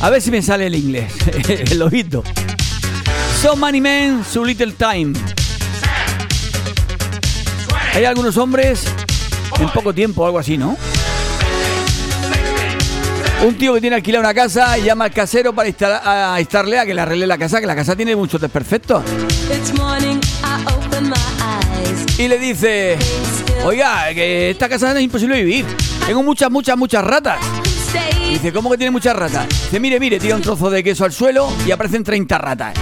A 0.01 0.11
ver 0.11 0.21
si 0.21 0.31
me 0.31 0.42
sale 0.42 0.66
el 0.66 0.75
inglés, 0.75 1.12
el 1.71 1.81
ojito. 1.81 2.23
So 3.40 3.57
Many 3.57 3.81
Men, 3.81 4.25
So 4.25 4.45
Little 4.45 4.73
Time. 4.73 5.14
Hay 7.95 8.05
algunos 8.05 8.37
hombres 8.37 8.85
en 9.59 9.68
poco 9.71 9.95
tiempo, 9.95 10.27
algo 10.27 10.38
así, 10.38 10.59
¿no? 10.59 10.77
Un 13.45 13.59
tío 13.59 13.75
que 13.75 13.81
tiene 13.81 13.97
alquilada 13.97 14.21
una 14.21 14.35
casa 14.35 14.79
y 14.79 14.85
llama 14.85 15.07
al 15.07 15.11
casero 15.11 15.53
para 15.53 15.69
instalar, 15.69 16.03
a 16.05 16.41
instarle 16.41 16.79
a 16.79 16.87
que 16.87 16.95
le 16.95 17.01
arregle 17.01 17.27
la 17.27 17.37
casa, 17.37 17.61
que 17.61 17.67
la 17.67 17.75
casa 17.75 17.97
tiene 17.97 18.15
muchos 18.15 18.41
desperfectos. 18.41 19.03
Y 22.19 22.29
le 22.29 22.39
dice, 22.39 22.97
oiga, 23.65 24.15
que 24.15 24.51
esta 24.51 24.69
casa 24.69 24.97
es 24.97 25.03
imposible 25.03 25.43
vivir. 25.43 25.67
Tengo 26.07 26.23
muchas, 26.23 26.53
muchas, 26.53 26.77
muchas 26.77 27.03
ratas. 27.03 27.39
Y 28.25 28.35
dice, 28.35 28.53
¿cómo 28.53 28.71
que 28.71 28.77
tiene 28.77 28.93
muchas 28.93 29.17
ratas? 29.17 29.49
Dice, 29.49 29.81
mire, 29.81 29.99
mire, 29.99 30.21
tira 30.21 30.37
un 30.37 30.43
trozo 30.43 30.71
de 30.71 30.85
queso 30.85 31.05
al 31.05 31.13
suelo 31.13 31.49
y 31.67 31.73
aparecen 31.73 32.05
30 32.05 32.39
ratas. 32.39 32.75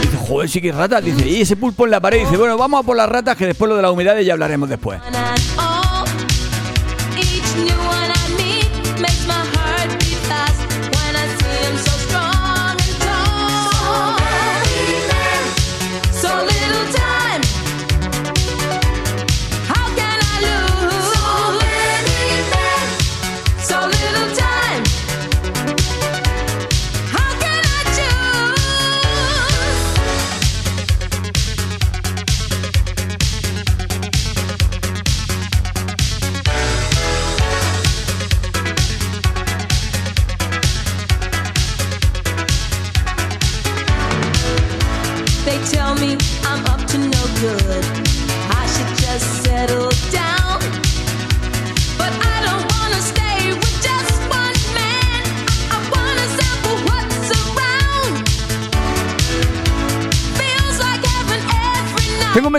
Dice, 0.00 0.16
joder, 0.16 0.48
sí 0.48 0.62
que 0.62 0.72
ratas. 0.72 1.04
Dice, 1.04 1.28
y 1.28 1.42
ese 1.42 1.56
pulpo 1.56 1.84
en 1.84 1.90
la 1.90 2.00
pared. 2.00 2.20
Dice, 2.20 2.38
bueno, 2.38 2.56
vamos 2.56 2.80
a 2.80 2.86
por 2.86 2.96
las 2.96 3.08
ratas 3.08 3.36
que 3.36 3.44
después 3.44 3.68
lo 3.68 3.76
de 3.76 3.82
la 3.82 3.90
humedad 3.90 4.18
ya 4.20 4.32
hablaremos 4.32 4.68
después. 4.70 4.98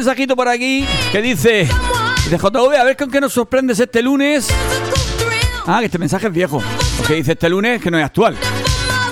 Mensajito 0.02 0.36
por 0.36 0.48
aquí 0.48 0.84
que 1.12 1.22
dice, 1.22 1.68
de 2.28 2.38
JV, 2.38 2.76
a 2.76 2.84
ver 2.84 2.98
con 2.98 3.12
qué 3.12 3.22
nos 3.22 3.34
sorprendes 3.34 3.80
este 3.80 4.02
lunes. 4.02 4.48
Ah, 5.68 5.78
que 5.78 5.86
este 5.86 6.00
mensaje 6.00 6.26
es 6.26 6.34
viejo. 6.34 6.60
Porque 6.98 7.14
dice 7.14 7.34
este 7.34 7.48
lunes 7.50 7.80
que 7.80 7.92
no 7.92 8.00
es 8.00 8.06
actual. 8.06 8.36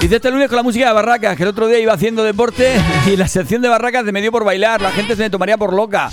Dice 0.01 0.15
este 0.15 0.31
lunes 0.31 0.47
con 0.47 0.55
la 0.55 0.63
música 0.63 0.87
de 0.87 0.93
Barracas, 0.93 1.37
que 1.37 1.43
el 1.43 1.49
otro 1.49 1.67
día 1.67 1.77
iba 1.77 1.93
haciendo 1.93 2.23
deporte 2.23 2.73
y 3.05 3.15
la 3.17 3.27
sección 3.27 3.61
de 3.61 3.69
Barracas 3.69 4.03
me 4.05 4.19
dio 4.19 4.31
por 4.31 4.43
bailar. 4.43 4.81
La 4.81 4.89
gente 4.89 5.15
se 5.15 5.21
me 5.21 5.29
tomaría 5.29 5.59
por 5.59 5.73
loca. 5.73 6.09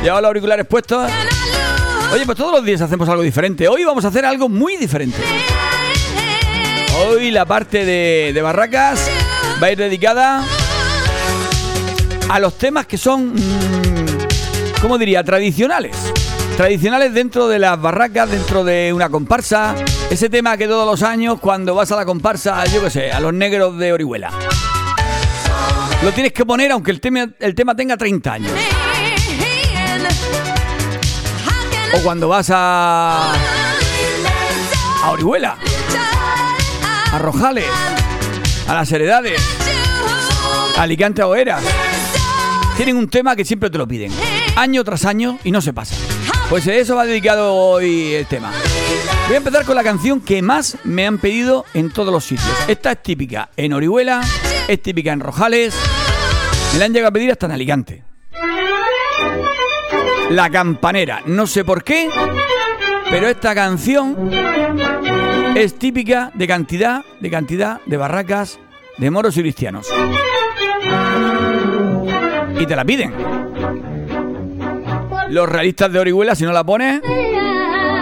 Llevaba 0.00 0.20
los 0.20 0.28
auriculares 0.28 0.64
puestos. 0.64 1.10
Oye, 2.12 2.24
pues 2.24 2.38
todos 2.38 2.52
los 2.52 2.64
días 2.64 2.80
hacemos 2.80 3.08
algo 3.08 3.24
diferente. 3.24 3.66
Hoy 3.66 3.82
vamos 3.82 4.04
a 4.04 4.08
hacer 4.08 4.24
algo 4.24 4.48
muy 4.48 4.76
diferente. 4.76 5.18
Hoy 7.04 7.32
la 7.32 7.46
parte 7.46 7.84
de, 7.84 8.30
de 8.32 8.42
Barracas 8.42 9.10
va 9.60 9.66
a 9.66 9.72
ir 9.72 9.78
dedicada 9.78 10.44
a 12.30 12.38
los 12.38 12.56
temas 12.56 12.86
que 12.86 12.96
son, 12.96 13.34
mm, 13.34 13.79
¿cómo 14.80 14.98
diría?, 14.98 15.22
tradicionales. 15.24 15.96
Tradicionales 16.56 17.14
dentro 17.14 17.48
de 17.48 17.58
las 17.58 17.80
barracas, 17.80 18.30
dentro 18.30 18.64
de 18.64 18.92
una 18.92 19.08
comparsa. 19.08 19.74
Ese 20.10 20.28
tema 20.28 20.56
que 20.56 20.66
todos 20.66 20.86
los 20.86 21.02
años, 21.02 21.40
cuando 21.40 21.74
vas 21.74 21.90
a 21.92 21.96
la 21.96 22.04
comparsa, 22.04 22.64
yo 22.66 22.82
qué 22.82 22.90
sé, 22.90 23.12
a 23.12 23.20
los 23.20 23.32
negros 23.32 23.78
de 23.78 23.92
Orihuela. 23.92 24.30
Lo 26.02 26.12
tienes 26.12 26.32
que 26.32 26.44
poner 26.44 26.72
aunque 26.72 26.90
el 26.90 27.00
tema, 27.00 27.28
el 27.38 27.54
tema 27.54 27.74
tenga 27.74 27.96
30 27.96 28.32
años. 28.32 28.52
O 31.94 32.02
cuando 32.02 32.28
vas 32.28 32.50
a, 32.52 33.32
a 35.02 35.10
Orihuela, 35.10 35.56
a 37.12 37.18
Rojales, 37.18 37.66
a 38.68 38.74
las 38.74 38.90
Heredades, 38.92 39.40
a 40.76 40.82
Alicante 40.82 41.22
a 41.22 41.26
Oeras. 41.26 41.62
Tienen 42.76 42.96
un 42.96 43.08
tema 43.08 43.36
que 43.36 43.44
siempre 43.44 43.68
te 43.68 43.76
lo 43.76 43.86
piden, 43.86 44.10
año 44.60 44.84
tras 44.84 45.04
año, 45.06 45.38
y 45.42 45.50
no 45.50 45.60
se 45.60 45.72
pasa. 45.72 45.96
Pues 46.50 46.66
de 46.66 46.80
eso 46.80 46.96
va 46.96 47.06
dedicado 47.06 47.54
hoy 47.54 48.12
el 48.12 48.26
tema. 48.26 48.52
Voy 49.26 49.34
a 49.34 49.38
empezar 49.38 49.64
con 49.64 49.74
la 49.74 49.82
canción 49.82 50.20
que 50.20 50.42
más 50.42 50.76
me 50.84 51.06
han 51.06 51.18
pedido 51.18 51.64
en 51.74 51.90
todos 51.90 52.12
los 52.12 52.24
sitios. 52.24 52.52
Esta 52.68 52.92
es 52.92 53.02
típica 53.02 53.50
en 53.56 53.72
Orihuela, 53.72 54.20
es 54.68 54.82
típica 54.82 55.12
en 55.12 55.20
Rojales, 55.20 55.74
me 56.72 56.78
la 56.78 56.84
han 56.84 56.92
llegado 56.92 57.08
a 57.08 57.12
pedir 57.12 57.30
hasta 57.30 57.46
en 57.46 57.52
Alicante. 57.52 58.04
La 60.30 60.50
campanera, 60.50 61.22
no 61.26 61.46
sé 61.46 61.64
por 61.64 61.82
qué, 61.82 62.08
pero 63.08 63.28
esta 63.28 63.54
canción 63.54 64.30
es 65.56 65.78
típica 65.78 66.30
de 66.34 66.46
cantidad, 66.46 67.04
de 67.20 67.30
cantidad 67.30 67.80
de 67.86 67.96
barracas 67.96 68.60
de 68.98 69.10
moros 69.10 69.36
y 69.36 69.40
cristianos. 69.40 69.88
Y 72.58 72.66
te 72.66 72.76
la 72.76 72.84
piden. 72.84 73.39
Los 75.30 75.48
realistas 75.48 75.92
de 75.92 76.00
Orihuela, 76.00 76.34
si 76.34 76.44
no 76.44 76.50
la 76.52 76.64
pones, 76.64 77.00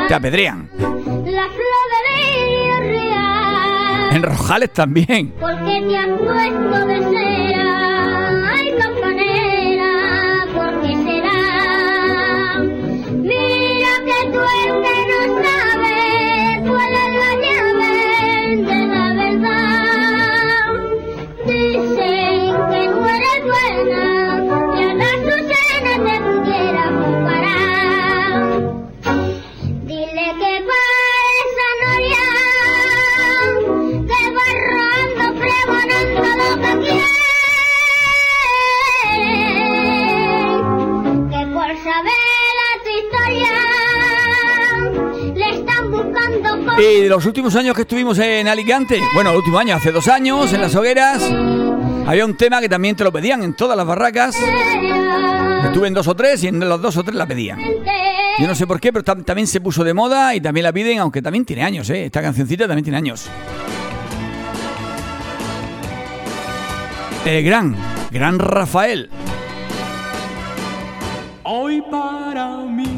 te 0.09 0.14
apedrean. 0.14 0.70
La 0.79 1.47
flor 1.47 1.87
de 2.07 2.81
real. 2.81 4.16
En 4.16 4.22
Rojales 4.22 4.72
también. 4.72 5.35
Porque 5.39 5.85
te 5.87 5.99
has 5.99 6.09
puesto 6.09 6.87
de 6.87 7.01
cera. 7.01 7.58
Y 46.79 47.03
de 47.03 47.09
los 47.09 47.26
últimos 47.26 47.55
años 47.57 47.74
que 47.74 47.83
estuvimos 47.83 48.18
en 48.18 48.47
Alicante, 48.47 49.01
bueno, 49.14 49.31
el 49.31 49.37
último 49.37 49.59
año, 49.59 49.74
hace 49.74 49.91
dos 49.91 50.07
años, 50.09 50.53
en 50.53 50.61
las 50.61 50.74
hogueras, 50.76 51.22
había 52.07 52.24
un 52.24 52.37
tema 52.37 52.61
que 52.61 52.68
también 52.68 52.95
te 52.95 53.03
lo 53.03 53.12
pedían 53.12 53.43
en 53.43 53.55
todas 53.55 53.76
las 53.76 53.85
barracas. 53.87 54.37
Estuve 55.64 55.89
en 55.89 55.95
dos 55.95 56.07
o 56.07 56.14
tres 56.14 56.45
y 56.45 56.49
en 56.49 56.61
los 56.61 56.81
dos 56.81 56.97
o 56.97 57.03
tres 57.03 57.16
la 57.16 57.26
pedían. 57.26 57.59
Yo 58.39 58.47
no 58.47 58.55
sé 58.55 58.66
por 58.66 58.79
qué, 58.81 58.93
pero 58.93 59.05
tam- 59.05 59.24
también 59.24 59.49
se 59.49 59.61
puso 59.61 59.83
de 59.83 59.93
moda 59.93 60.35
y 60.37 60.41
también 60.41 60.62
la 60.62 60.72
piden, 60.72 61.01
aunque 61.01 61.20
también 61.20 61.45
tiene 61.45 61.64
años, 61.64 61.91
¿eh? 61.91 62.05
Esta 62.05 62.22
cancioncita 62.22 62.68
también 62.68 62.85
tiene 62.85 62.97
años. 62.99 63.26
El 67.26 67.45
gran, 67.45 67.76
gran 68.12 68.39
Rafael. 68.39 69.11
Hoy 71.43 71.83
para 71.91 72.47
mí 72.59 72.97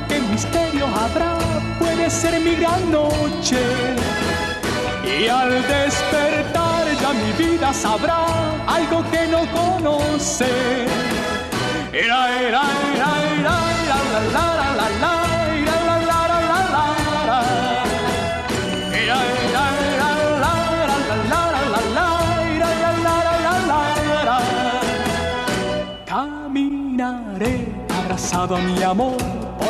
¿Qué 0.41 0.47
misterio 0.47 0.87
habrá? 0.87 1.37
Puede 1.77 2.09
ser 2.09 2.39
mi 2.41 2.55
gran 2.55 2.91
noche. 2.91 3.61
Y 5.05 5.27
al 5.27 5.51
despertar 5.67 6.85
ya 6.99 7.13
mi 7.13 7.31
vida 7.33 7.71
sabrá 7.73 8.25
algo 8.65 9.03
que 9.11 9.27
no 9.27 9.45
conoce. 9.51 10.87
Caminaré 26.05 27.67
abrazado 27.89 28.55
a 28.55 28.59
mi 28.59 28.81
amor 28.81 29.50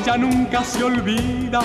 ya 0.00 0.16
nunca 0.16 0.64
se 0.64 0.82
olvida. 0.82 1.60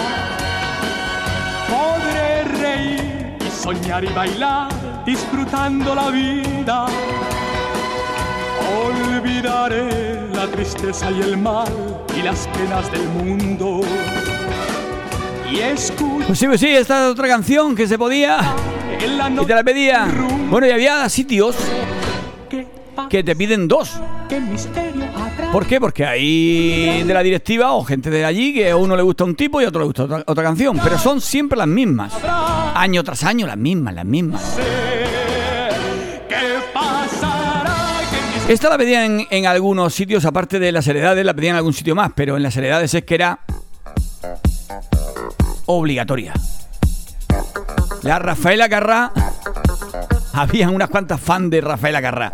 Podré 1.69 2.43
reír 2.43 3.37
y 3.45 3.49
soñar 3.49 4.03
y 4.03 4.07
bailar 4.07 4.69
disfrutando 5.05 5.95
la 5.95 6.09
vida. 6.09 6.85
Olvidaré 8.85 10.27
la 10.33 10.47
tristeza 10.47 11.09
y 11.11 11.21
el 11.21 11.37
mal 11.37 11.67
y 12.17 12.21
las 12.21 12.47
penas 12.47 12.91
del 12.91 13.07
mundo. 13.09 13.81
Y 15.49 15.59
Pues 16.27 16.39
sí, 16.39 16.47
pues 16.47 16.59
sí, 16.59 16.67
esta 16.67 17.05
es 17.05 17.11
otra 17.11 17.27
canción 17.27 17.75
que 17.75 17.87
se 17.87 17.97
podía 17.97 18.39
en 18.99 19.17
la 19.17 19.29
y 19.29 19.45
te 19.45 19.55
la 19.55 19.63
pedía. 19.63 20.07
Bueno, 20.49 20.67
y 20.67 20.71
había 20.71 21.07
sitios 21.07 21.55
que 23.09 23.23
te 23.23 23.35
piden 23.35 23.67
dos. 23.67 23.99
¿Por 25.51 25.65
qué? 25.65 25.79
Porque 25.79 26.05
hay 26.05 27.03
de 27.03 27.13
la 27.13 27.23
directiva 27.23 27.73
o 27.73 27.83
gente 27.83 28.09
de 28.09 28.25
allí 28.25 28.53
que 28.53 28.71
a 28.71 28.75
uno 28.75 28.95
le 28.95 29.03
gusta 29.03 29.23
un 29.23 29.35
tipo 29.35 29.61
y 29.61 29.65
a 29.65 29.69
otro 29.69 29.81
le 29.81 29.85
gusta 29.87 30.03
otra, 30.03 30.23
otra 30.25 30.43
canción. 30.43 30.79
Pero 30.83 30.97
son 30.97 31.21
siempre 31.21 31.57
las 31.57 31.67
mismas. 31.67 32.13
Año 32.75 33.03
tras 33.03 33.23
año, 33.23 33.47
las 33.47 33.57
mismas, 33.57 33.93
las 33.93 34.05
mismas. 34.05 34.57
¿Qué 36.27 36.59
pasará? 36.73 37.99
¿Qué 38.45 38.53
Esta 38.53 38.69
la 38.69 38.77
pedían 38.77 39.21
en, 39.21 39.27
en 39.29 39.45
algunos 39.47 39.93
sitios, 39.93 40.25
aparte 40.25 40.59
de 40.59 40.71
las 40.71 40.87
heredades, 40.87 41.25
la 41.25 41.33
pedían 41.33 41.55
en 41.55 41.57
algún 41.57 41.73
sitio 41.73 41.95
más, 41.95 42.11
pero 42.15 42.37
en 42.37 42.43
las 42.43 42.55
heredades 42.57 42.93
es 42.93 43.03
que 43.03 43.15
era 43.15 43.39
obligatoria. 45.67 46.33
La 48.03 48.19
Rafaela 48.19 48.69
Carrá, 48.69 49.11
habían 50.33 50.73
unas 50.73 50.89
cuantas 50.89 51.19
fans 51.19 51.49
de 51.49 51.61
Rafaela 51.61 52.01
Carrá. 52.01 52.33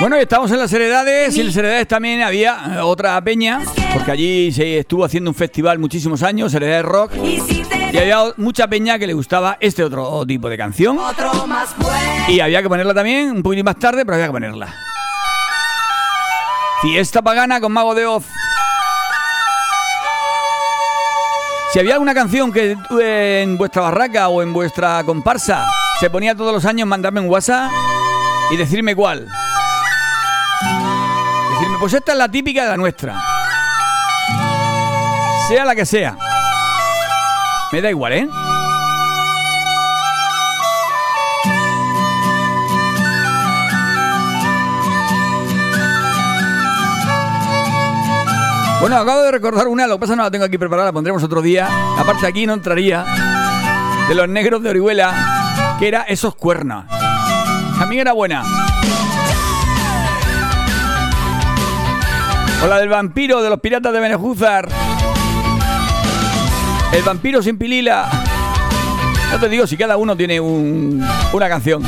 Bueno, 0.00 0.14
estamos 0.14 0.48
en 0.52 0.60
las 0.60 0.72
heredades 0.72 1.36
y 1.36 1.40
en 1.40 1.46
las 1.46 1.56
heredades 1.56 1.88
también 1.88 2.22
había 2.22 2.76
eh, 2.76 2.78
otra 2.78 3.20
peña, 3.20 3.60
porque 3.92 4.12
allí 4.12 4.52
se 4.52 4.78
estuvo 4.78 5.04
haciendo 5.04 5.28
un 5.30 5.34
festival 5.34 5.80
muchísimos 5.80 6.22
años, 6.22 6.54
Heredades 6.54 6.84
Rock, 6.84 7.12
y 7.16 7.96
había 7.96 8.32
mucha 8.36 8.68
peña 8.68 8.96
que 8.96 9.08
le 9.08 9.12
gustaba 9.12 9.56
este 9.58 9.82
otro 9.82 10.24
tipo 10.24 10.48
de 10.48 10.56
canción. 10.56 10.96
Y 12.28 12.38
había 12.38 12.62
que 12.62 12.68
ponerla 12.68 12.94
también 12.94 13.32
un 13.32 13.42
poquito 13.42 13.64
más 13.64 13.76
tarde, 13.76 14.04
pero 14.04 14.14
había 14.14 14.26
que 14.26 14.32
ponerla. 14.32 14.72
Fiesta 16.80 17.20
pagana 17.20 17.60
con 17.60 17.72
Mago 17.72 17.92
de 17.96 18.06
Oz. 18.06 18.24
Si 21.72 21.80
había 21.80 21.94
alguna 21.94 22.14
canción 22.14 22.52
que 22.52 22.76
eh, 23.00 23.40
en 23.42 23.58
vuestra 23.58 23.82
barraca 23.82 24.28
o 24.28 24.42
en 24.42 24.52
vuestra 24.52 25.02
comparsa 25.04 25.66
se 25.98 26.08
ponía 26.08 26.36
todos 26.36 26.52
los 26.52 26.64
años, 26.64 26.86
mandarme 26.86 27.20
un 27.20 27.28
WhatsApp 27.28 27.72
y 28.52 28.56
decirme 28.56 28.94
cuál. 28.94 29.28
Pues 31.80 31.94
esta 31.94 32.12
es 32.12 32.18
la 32.18 32.28
típica 32.28 32.64
de 32.64 32.68
la 32.70 32.76
nuestra. 32.76 33.22
Sea 35.48 35.64
la 35.64 35.74
que 35.76 35.86
sea. 35.86 36.16
Me 37.70 37.80
da 37.80 37.90
igual, 37.90 38.12
¿eh? 38.14 38.28
Bueno, 48.80 48.96
acabo 48.96 49.22
de 49.22 49.32
recordar 49.32 49.68
una, 49.68 49.86
lo 49.86 49.96
que 49.96 50.00
pasa 50.00 50.16
no 50.16 50.22
la 50.22 50.30
tengo 50.30 50.44
aquí 50.44 50.56
preparada, 50.56 50.88
la 50.88 50.92
pondremos 50.92 51.22
otro 51.22 51.42
día. 51.42 51.68
Aparte 51.98 52.26
aquí 52.26 52.46
no 52.46 52.54
entraría. 52.54 53.04
De 54.08 54.14
los 54.14 54.28
negros 54.28 54.62
de 54.62 54.70
Orihuela, 54.70 55.76
que 55.78 55.88
era 55.88 56.02
esos 56.02 56.34
cuernos. 56.34 56.86
También 57.78 58.00
era 58.00 58.12
buena. 58.12 58.44
O 62.62 62.66
la 62.66 62.78
del 62.78 62.88
vampiro 62.88 63.40
de 63.42 63.50
los 63.50 63.60
piratas 63.60 63.92
de 63.92 64.00
Benejúzar. 64.00 64.68
El 66.92 67.02
vampiro 67.02 67.42
sin 67.42 67.56
pilila. 67.58 68.08
No 69.30 69.38
te 69.38 69.48
digo 69.48 69.66
si 69.66 69.76
cada 69.76 69.96
uno 69.96 70.16
tiene 70.16 70.40
un- 70.40 71.06
una 71.32 71.48
canción. 71.48 71.82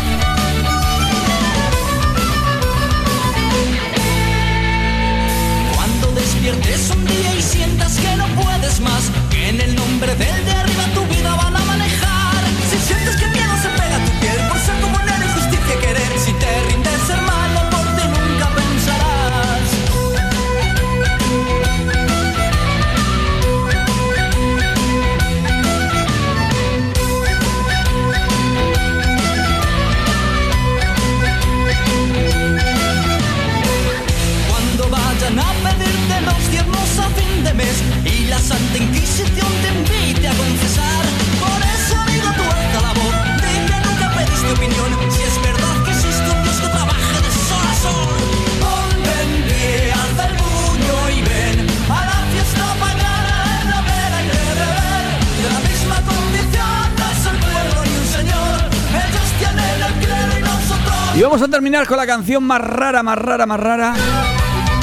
Vamos 61.30 61.46
a 61.46 61.48
terminar 61.48 61.86
con 61.86 61.96
la 61.96 62.08
canción 62.08 62.42
más 62.42 62.60
rara, 62.60 63.04
más 63.04 63.16
rara, 63.16 63.46
más 63.46 63.60
rara. 63.60 63.94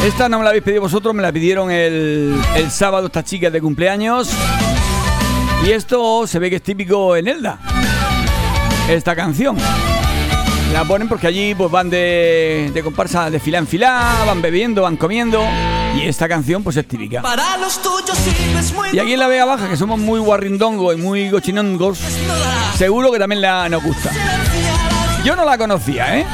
Esta 0.06 0.30
no 0.30 0.38
me 0.38 0.46
la 0.46 0.52
habéis 0.52 0.64
pedido 0.64 0.80
vosotros, 0.80 1.14
me 1.14 1.22
la 1.22 1.30
pidieron 1.30 1.70
el, 1.70 2.40
el 2.56 2.72
sábado 2.72 3.08
estas 3.08 3.26
chicas 3.26 3.52
de 3.52 3.60
cumpleaños. 3.60 4.30
Y 5.66 5.72
esto 5.72 6.26
se 6.26 6.40
ve 6.40 6.50
que 6.50 6.56
es 6.56 6.64
típico 6.64 7.18
en 7.18 7.28
Elda. 7.28 7.60
Esta 8.88 9.14
canción. 9.14 9.58
La 10.72 10.86
ponen 10.86 11.10
porque 11.10 11.28
allí 11.28 11.54
pues 11.54 11.70
van 11.70 11.90
de, 11.90 12.72
de 12.74 12.82
comparsa 12.82 13.30
de 13.30 13.42
fila 13.42 13.58
en 13.58 13.68
fila, 13.68 14.24
van 14.26 14.42
bebiendo, 14.42 14.84
van 14.84 14.96
comiendo. 14.96 15.44
Y 15.98 16.04
esta 16.04 16.30
canción 16.30 16.64
pues 16.64 16.78
es 16.78 16.88
típica. 16.88 17.24
Para 17.24 17.58
los 17.58 17.82
tuyos 17.82 18.18
sirves 18.18 18.72
muy 18.72 18.88
Y 18.94 19.00
aquí 19.00 19.12
en 19.12 19.20
la 19.20 19.28
Vega 19.28 19.44
Baja, 19.44 19.68
que 19.68 19.76
somos 19.76 20.00
muy 20.00 20.22
guarrindongos 20.22 20.96
y 20.96 21.02
muy 21.02 21.30
cochinongos, 21.30 22.00
seguro 22.78 23.12
que 23.12 23.20
también 23.20 23.42
la, 23.42 23.68
nos 23.68 23.84
gusta. 23.84 24.12
Yo 25.28 25.36
no 25.36 25.44
la 25.44 25.58
conocía, 25.58 26.20
¿eh? 26.20 26.26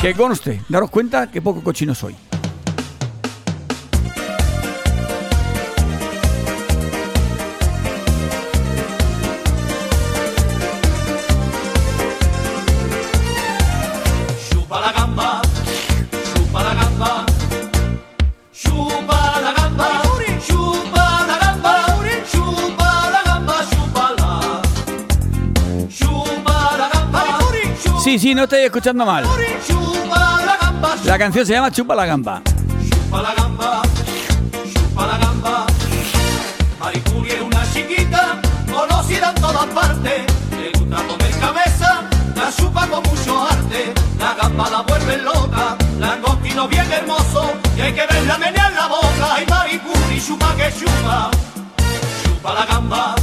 Que 0.00 0.14
conste, 0.14 0.62
daros 0.68 0.88
cuenta 0.88 1.28
que 1.28 1.42
poco 1.42 1.60
cochino 1.60 1.96
soy. 1.96 2.14
No 28.34 28.44
estoy 28.44 28.62
escuchando 28.62 29.04
mal. 29.04 29.24
la 31.04 31.18
canción 31.18 31.44
se 31.46 31.52
llama 31.52 31.70
Chupa 31.70 31.94
la 31.94 32.06
gamba. 32.06 32.42
chupa 32.90 33.22
la 33.22 33.34
gamba, 33.34 33.82
chupa 34.72 35.06
la 35.06 35.18
gamba. 35.18 35.66
Maricuri 36.80 37.30
es 37.30 37.40
una 37.42 37.62
chiquita, 37.72 38.40
conocida 38.72 39.28
en 39.30 39.34
todas 39.34 39.66
partes. 39.66 40.22
Le 40.50 40.70
gusta 40.78 40.96
comer 41.06 41.38
cabeza, 41.40 42.04
la 42.34 42.50
chupa 42.56 42.86
con 42.88 43.02
mucho 43.02 43.42
arte. 43.46 43.92
La 44.18 44.34
gamba 44.34 44.70
la 44.70 44.80
vuelve 44.80 45.18
loca, 45.18 45.76
la 46.00 46.16
cocino 46.22 46.66
bien 46.68 46.90
hermoso. 46.90 47.52
Y 47.76 47.80
hay 47.82 47.92
que 47.92 48.06
verla 48.06 48.38
menear 48.38 48.72
la 48.72 48.86
boca. 48.88 49.42
Y 49.42 49.50
Maricuri 49.50 50.20
chupa 50.26 50.54
que 50.56 50.72
chupa. 50.72 51.30
Chupa 52.24 52.54
la 52.54 52.64
gamba, 52.66 53.14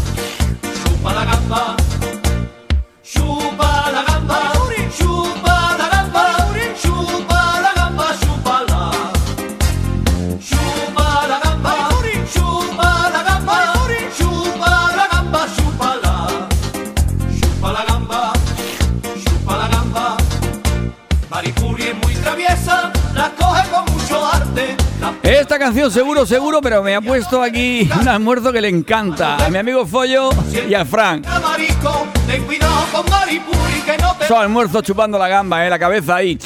seguro, 25.73 26.25
seguro, 26.25 26.61
pero 26.61 26.81
me 26.81 26.95
ha 26.95 27.01
puesto 27.01 27.41
aquí 27.41 27.89
un 27.99 28.07
almuerzo 28.07 28.51
que 28.51 28.61
le 28.61 28.69
encanta. 28.69 29.45
A 29.45 29.49
mi 29.49 29.57
amigo 29.57 29.85
Follo 29.85 30.29
y 30.67 30.73
al 30.73 30.85
Frank. 30.85 31.25
p*** 31.25 31.39
marico, 31.39 32.07
ten 32.27 32.43
cuidado 32.43 32.85
con 32.91 33.09
Maripuri 33.09 33.81
que 33.85 33.97
no 33.97 34.15
te 34.15 34.27
Su 34.27 34.35
almuerzo 34.35 34.81
chupando 34.81 35.17
la 35.17 35.27
gamba, 35.27 35.65
eh, 35.65 35.69
la 35.69 35.79
cabeza 35.79 36.15
ahí. 36.15 36.37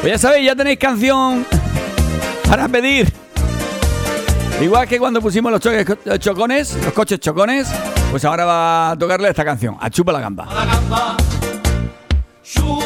Pues 0.00 0.12
ya 0.12 0.18
sabéis, 0.18 0.46
ya 0.46 0.54
tenéis 0.54 0.78
canción 0.78 1.46
para 2.48 2.68
pedir. 2.68 3.12
Igual 4.60 4.86
que 4.86 4.98
cuando 4.98 5.20
pusimos 5.20 5.50
los 5.50 5.60
choques, 5.60 5.86
chocones, 6.18 6.76
los 6.84 6.92
coches 6.92 7.18
chocones, 7.18 7.68
pues 8.10 8.24
ahora 8.24 8.44
va 8.44 8.90
a 8.90 8.98
tocarle 8.98 9.28
esta 9.28 9.44
canción, 9.44 9.76
a 9.80 9.90
Chupa 9.90 10.12
la 10.12 10.20
Gamba. 10.20 10.46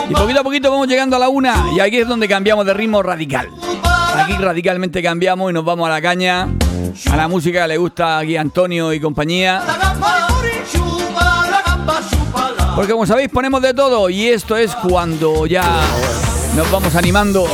Y 0.09 0.15
poquito 0.15 0.41
a 0.41 0.43
poquito 0.43 0.71
vamos 0.71 0.87
llegando 0.87 1.17
a 1.17 1.19
la 1.19 1.29
una 1.29 1.67
y 1.75 1.81
aquí 1.81 1.99
es 1.99 2.09
donde 2.09 2.29
cambiamos 2.29 2.65
de 2.65 2.73
ritmo 2.73 3.03
radical. 3.03 3.49
Aquí 4.19 4.35
radicalmente 4.39 5.03
cambiamos 5.03 5.51
y 5.51 5.55
nos 5.55 5.65
vamos 5.65 5.87
a 5.87 5.91
la 5.91 6.03
caña, 6.03 6.49
a 7.11 7.17
la 7.17 7.29
música 7.29 7.63
que 7.63 7.69
le 7.69 7.77
gusta 7.77 8.19
aquí 8.19 8.37
Antonio 8.37 8.93
y 8.93 9.01
compañía. 9.01 9.63
Porque 12.75 12.93
como 12.93 13.07
sabéis 13.07 13.29
ponemos 13.29 13.63
de 13.63 13.75
todo 13.75 14.09
y 14.11 14.29
esto 14.29 14.57
es 14.57 14.75
cuando 14.75 15.47
ya 15.47 15.65
nos 16.55 16.71
vamos 16.71 16.95
animando. 16.95 17.47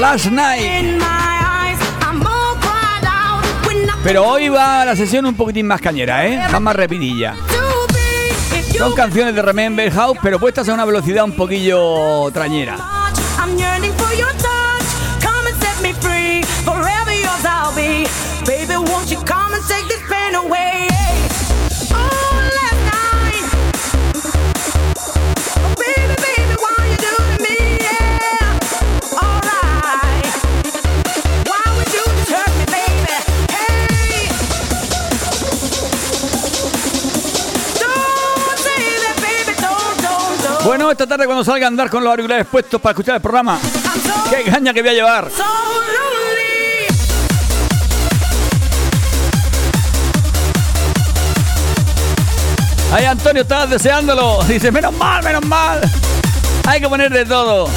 Last 0.00 0.26
night. 0.26 1.02
Pero 4.02 4.26
hoy 4.26 4.50
va 4.50 4.84
la 4.84 4.94
sesión 4.96 5.24
un 5.24 5.34
poquitín 5.34 5.66
más 5.66 5.80
cañera, 5.80 6.26
¿eh? 6.26 6.38
Va 6.52 6.60
más 6.60 6.76
rapidilla. 6.76 7.34
Son 8.78 8.92
canciones 8.94 9.34
de 9.36 9.42
Remember 9.42 9.90
House, 9.92 10.18
pero 10.22 10.40
puestas 10.40 10.68
a 10.68 10.74
una 10.74 10.84
velocidad 10.84 11.24
un 11.24 11.32
poquillo 11.32 12.30
trañera. 12.32 12.76
Bueno, 40.64 40.90
esta 40.90 41.06
tarde 41.06 41.26
cuando 41.26 41.44
salga 41.44 41.66
a 41.66 41.68
andar 41.68 41.90
con 41.90 42.02
los 42.02 42.10
auriculares 42.10 42.46
puestos 42.46 42.80
para 42.80 42.92
escuchar 42.92 43.16
el 43.16 43.20
programa. 43.20 43.58
¡Qué 44.30 44.50
caña 44.50 44.72
que 44.72 44.80
voy 44.80 44.90
a 44.90 44.94
llevar! 44.94 45.28
Ahí 52.94 53.04
Antonio, 53.04 53.42
estabas 53.42 53.68
deseándolo. 53.68 54.42
Dice, 54.44 54.72
menos 54.72 54.94
mal, 54.94 55.22
menos 55.22 55.44
mal. 55.44 55.80
Hay 56.66 56.80
que 56.80 56.88
poner 56.88 57.12
de 57.12 57.26
todo. 57.26 57.68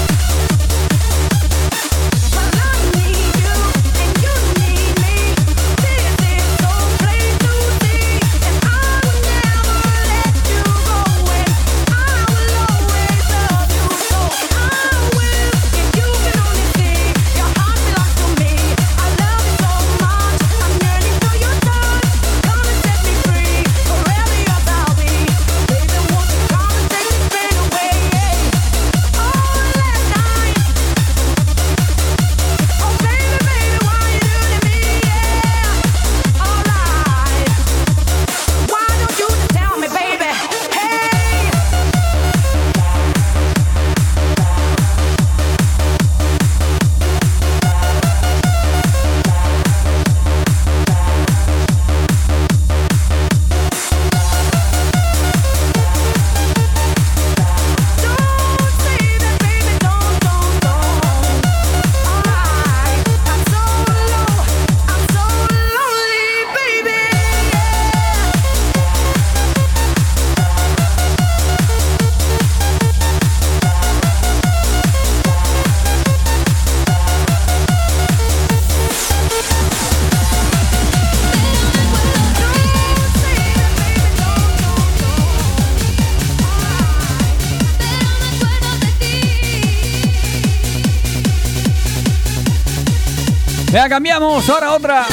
Cambiamos. 93.89 94.49
Ahora 94.49 94.73
otra. 94.73 95.05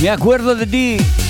Me 0.00 0.10
acuerdo 0.10 0.54
de 0.54 0.66
ti. 0.66 1.23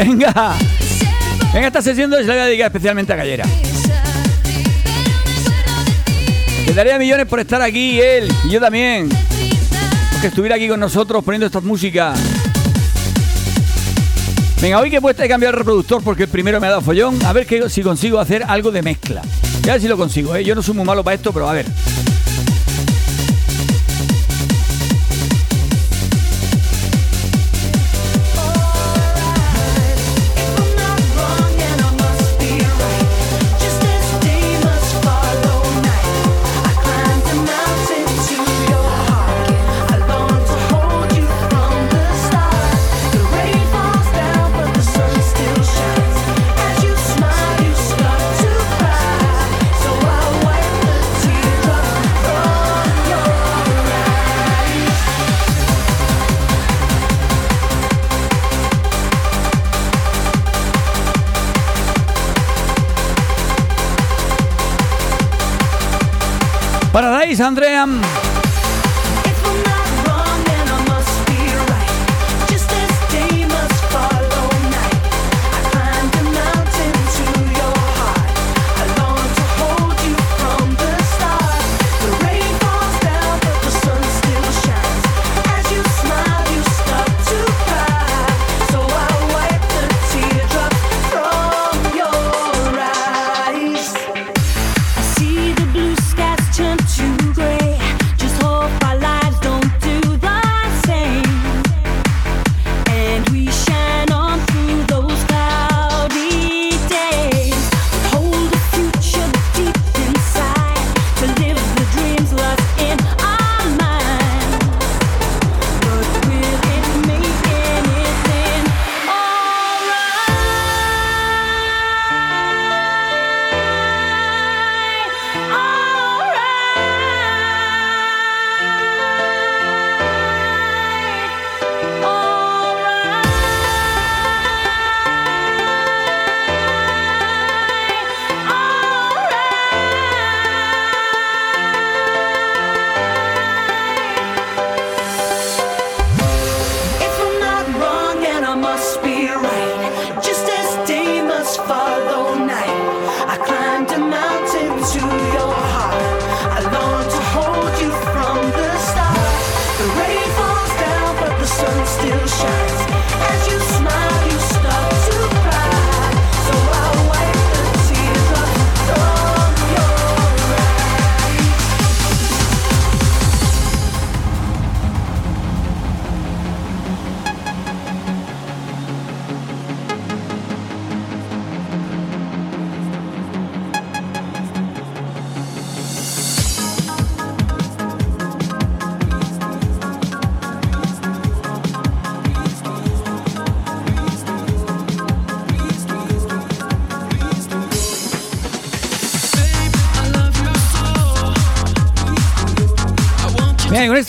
Venga. 0.00 0.54
Venga, 1.52 1.66
esta 1.66 1.82
sesión 1.82 2.10
se 2.10 2.22
la 2.24 2.32
voy 2.32 2.42
a 2.42 2.46
dedicar 2.46 2.66
especialmente 2.68 3.12
a 3.12 3.16
Gallera. 3.16 3.44
Que 6.64 6.72
daría 6.72 6.98
millones 6.98 7.26
por 7.26 7.38
estar 7.38 7.60
aquí, 7.60 8.00
él 8.00 8.32
y 8.46 8.50
yo 8.50 8.60
también. 8.60 9.10
Porque 10.12 10.28
estuviera 10.28 10.56
aquí 10.56 10.68
con 10.68 10.80
nosotros 10.80 11.22
poniendo 11.22 11.46
esta 11.46 11.60
música. 11.60 12.14
Venga, 14.62 14.78
hoy 14.80 14.90
que 14.90 15.02
puesta 15.02 15.22
de 15.22 15.28
cambiar 15.28 15.52
el 15.52 15.58
reproductor 15.58 16.02
porque 16.02 16.22
el 16.22 16.28
primero 16.30 16.60
me 16.60 16.68
ha 16.68 16.70
dado 16.70 16.82
follón. 16.82 17.22
A 17.26 17.34
ver 17.34 17.46
que, 17.46 17.68
si 17.68 17.82
consigo 17.82 18.18
hacer 18.20 18.44
algo 18.48 18.70
de 18.70 18.80
mezcla. 18.80 19.20
Ya 19.62 19.72
a 19.72 19.74
ver 19.74 19.82
si 19.82 19.88
lo 19.88 19.98
consigo, 19.98 20.34
¿eh? 20.34 20.44
Yo 20.44 20.54
no 20.54 20.62
soy 20.62 20.74
muy 20.74 20.86
malo 20.86 21.04
para 21.04 21.16
esto, 21.16 21.30
pero 21.30 21.46
a 21.46 21.52
ver. 21.52 21.66
Andrea. 67.40 68.19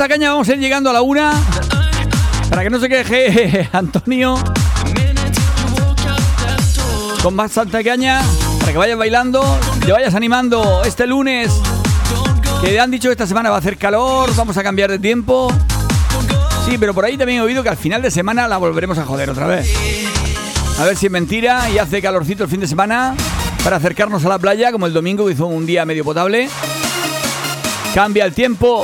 Esta 0.02 0.16
caña 0.16 0.32
vamos 0.32 0.50
a 0.50 0.54
ir 0.54 0.60
llegando 0.60 0.90
a 0.90 0.94
la 0.94 1.04
una. 1.04 1.32
Para 2.50 2.64
que 2.64 2.72
no 2.72 2.80
se 2.80 2.90
queje 2.90 3.70
Antonio. 3.72 4.34
Con 7.22 7.38
bastante 7.38 7.84
caña. 7.84 8.20
Para 8.62 8.72
que 8.72 8.78
vayas 8.80 8.98
bailando. 8.98 9.60
Te 9.86 9.92
vayas 9.92 10.16
animando 10.16 10.82
este 10.84 11.06
lunes. 11.06 11.52
Que 12.62 12.80
han 12.80 12.90
dicho 12.90 13.10
que 13.10 13.12
esta 13.12 13.28
semana 13.28 13.52
va 13.52 13.58
a 13.58 13.60
hacer 13.60 13.78
calor. 13.78 14.36
Vamos 14.36 14.58
a 14.58 14.64
cambiar 14.64 14.90
de 14.90 14.98
tiempo. 14.98 15.54
Sí, 16.66 16.80
pero 16.80 16.96
por 16.96 17.06
ahí 17.06 17.16
también 17.16 17.38
he 17.38 17.42
oído 17.44 17.62
que 17.62 17.70
al 17.70 17.78
final 17.78 18.02
de 18.02 18.10
semana 18.10 18.48
la 18.48 18.58
volveremos 18.58 18.98
a 18.98 19.06
joder 19.06 19.30
otra 19.30 19.46
vez. 19.46 19.72
A 20.80 20.84
ver 20.84 20.98
si 20.98 21.06
es 21.06 21.12
mentira 21.12 21.70
y 21.70 21.78
hace 21.78 22.02
calorcito 22.02 22.44
el 22.46 22.50
fin 22.50 22.60
de 22.60 22.68
semana 22.68 23.14
para 23.64 23.76
acercarnos 23.76 24.26
a 24.26 24.30
la 24.30 24.40
playa, 24.40 24.72
como 24.72 24.88
el 24.88 24.94
domingo 24.94 25.28
que 25.28 25.34
hizo 25.34 25.46
un 25.46 25.68
día 25.68 25.86
medio 25.86 26.04
potable. 26.04 26.50
Cambia 27.94 28.26
el 28.26 28.34
tiempo. 28.34 28.84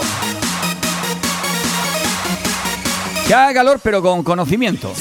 Que 3.28 3.34
haga 3.34 3.53
calor, 3.53 3.82
pero 3.84 4.01
con 4.01 4.23
conocimiento. 4.23 4.93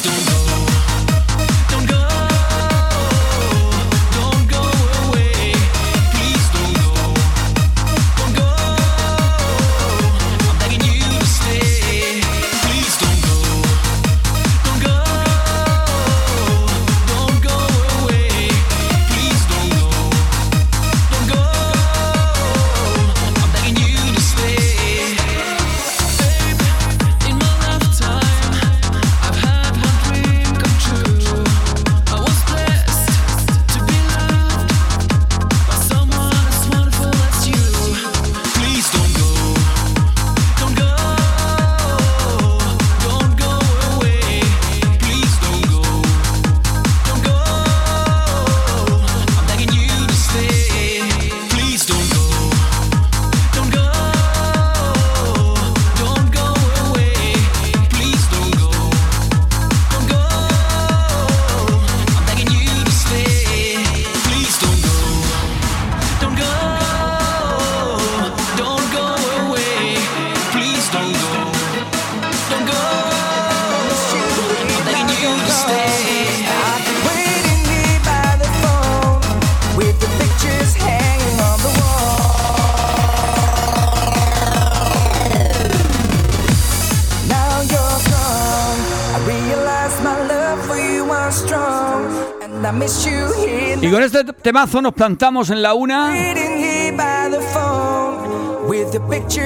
Temazo 94.47 94.80
nos 94.80 94.92
plantamos 94.92 95.51
en 95.51 95.61
la 95.61 95.74
una. 95.74 96.16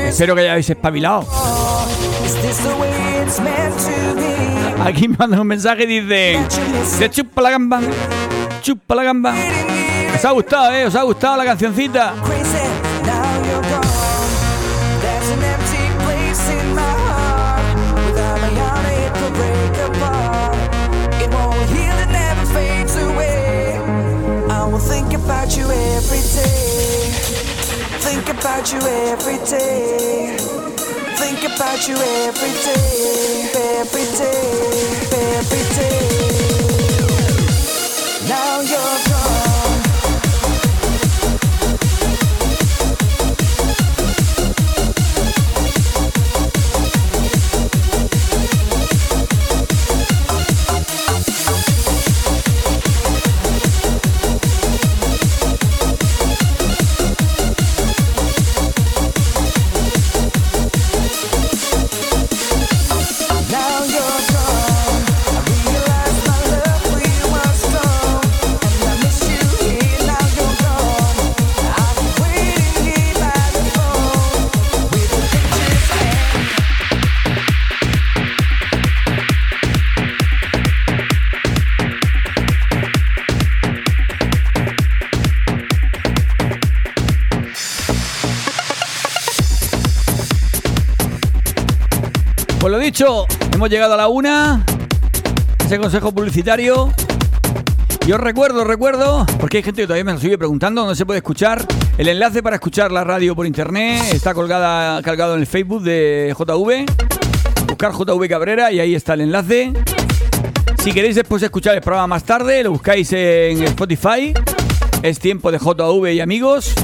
Espero 0.07 0.35
que 0.35 0.43
hayáis 0.43 0.69
espabilado. 0.69 1.25
Aquí 4.85 5.09
me 5.09 5.17
mandan 5.17 5.41
un 5.41 5.47
mensaje 5.47 5.85
y 5.85 6.01
dicen: 6.01 6.47
De 6.99 7.09
chupa 7.09 7.41
la 7.41 7.51
gamba, 7.51 7.81
chupa 8.61 8.95
la 8.95 9.05
gamba. 9.05 9.35
Os 10.15 10.23
ha 10.23 10.33
gustado, 10.33 10.75
¿eh? 10.75 10.85
Os 10.85 10.95
ha 10.95 11.03
gustado 11.03 11.39
la 11.39 11.47
cancioncita. 11.47 12.13
About 28.41 28.73
you 28.73 28.79
every 28.81 29.37
day. 29.45 30.37
Think 31.19 31.45
about 31.45 31.87
you 31.87 31.95
every 31.95 32.53
day. 32.65 33.51
Every 33.79 34.07
day. 34.17 34.71
Every 35.37 35.65
day. 35.77 36.09
Now 38.29 38.61
you're 38.63 38.99
gone. 39.09 39.50
Hemos 93.01 93.71
llegado 93.71 93.95
a 93.95 93.97
la 93.97 94.09
1. 94.09 94.65
Ese 95.65 95.79
consejo 95.79 96.13
publicitario. 96.13 96.93
Yo 98.07 98.19
recuerdo, 98.19 98.63
recuerdo, 98.63 99.25
porque 99.39 99.57
hay 99.57 99.63
gente 99.63 99.81
que 99.81 99.87
todavía 99.87 100.05
me 100.05 100.13
lo 100.13 100.21
sigue 100.21 100.37
preguntando, 100.37 100.85
no 100.85 100.95
se 100.95 101.07
puede 101.07 101.19
escuchar. 101.19 101.65
El 101.97 102.09
enlace 102.09 102.43
para 102.43 102.57
escuchar 102.57 102.93
la 102.93 103.03
radio 103.03 103.35
por 103.35 103.47
internet 103.47 104.03
está 104.13 104.35
colgada, 104.35 105.01
cargado 105.01 105.33
en 105.35 105.41
el 105.41 105.47
Facebook 105.47 105.83
de 105.83 106.35
JV. 106.39 106.85
Buscar 107.67 107.93
JV 107.93 108.29
Cabrera 108.29 108.71
y 108.71 108.81
ahí 108.81 108.95
está 108.95 109.15
el 109.15 109.23
enlace. 109.23 109.73
Si 110.83 110.93
queréis 110.93 111.15
después 111.15 111.43
escuchar 111.43 111.77
el 111.77 111.81
programa 111.81 112.09
más 112.09 112.25
tarde, 112.25 112.63
lo 112.63 112.73
buscáis 112.73 113.11
en 113.15 113.63
Spotify. 113.63 114.35
Es 115.03 115.19
tiempo 115.19 115.51
de 115.51 115.57
JV 115.59 116.13
y 116.13 116.21
amigos. 116.21 116.75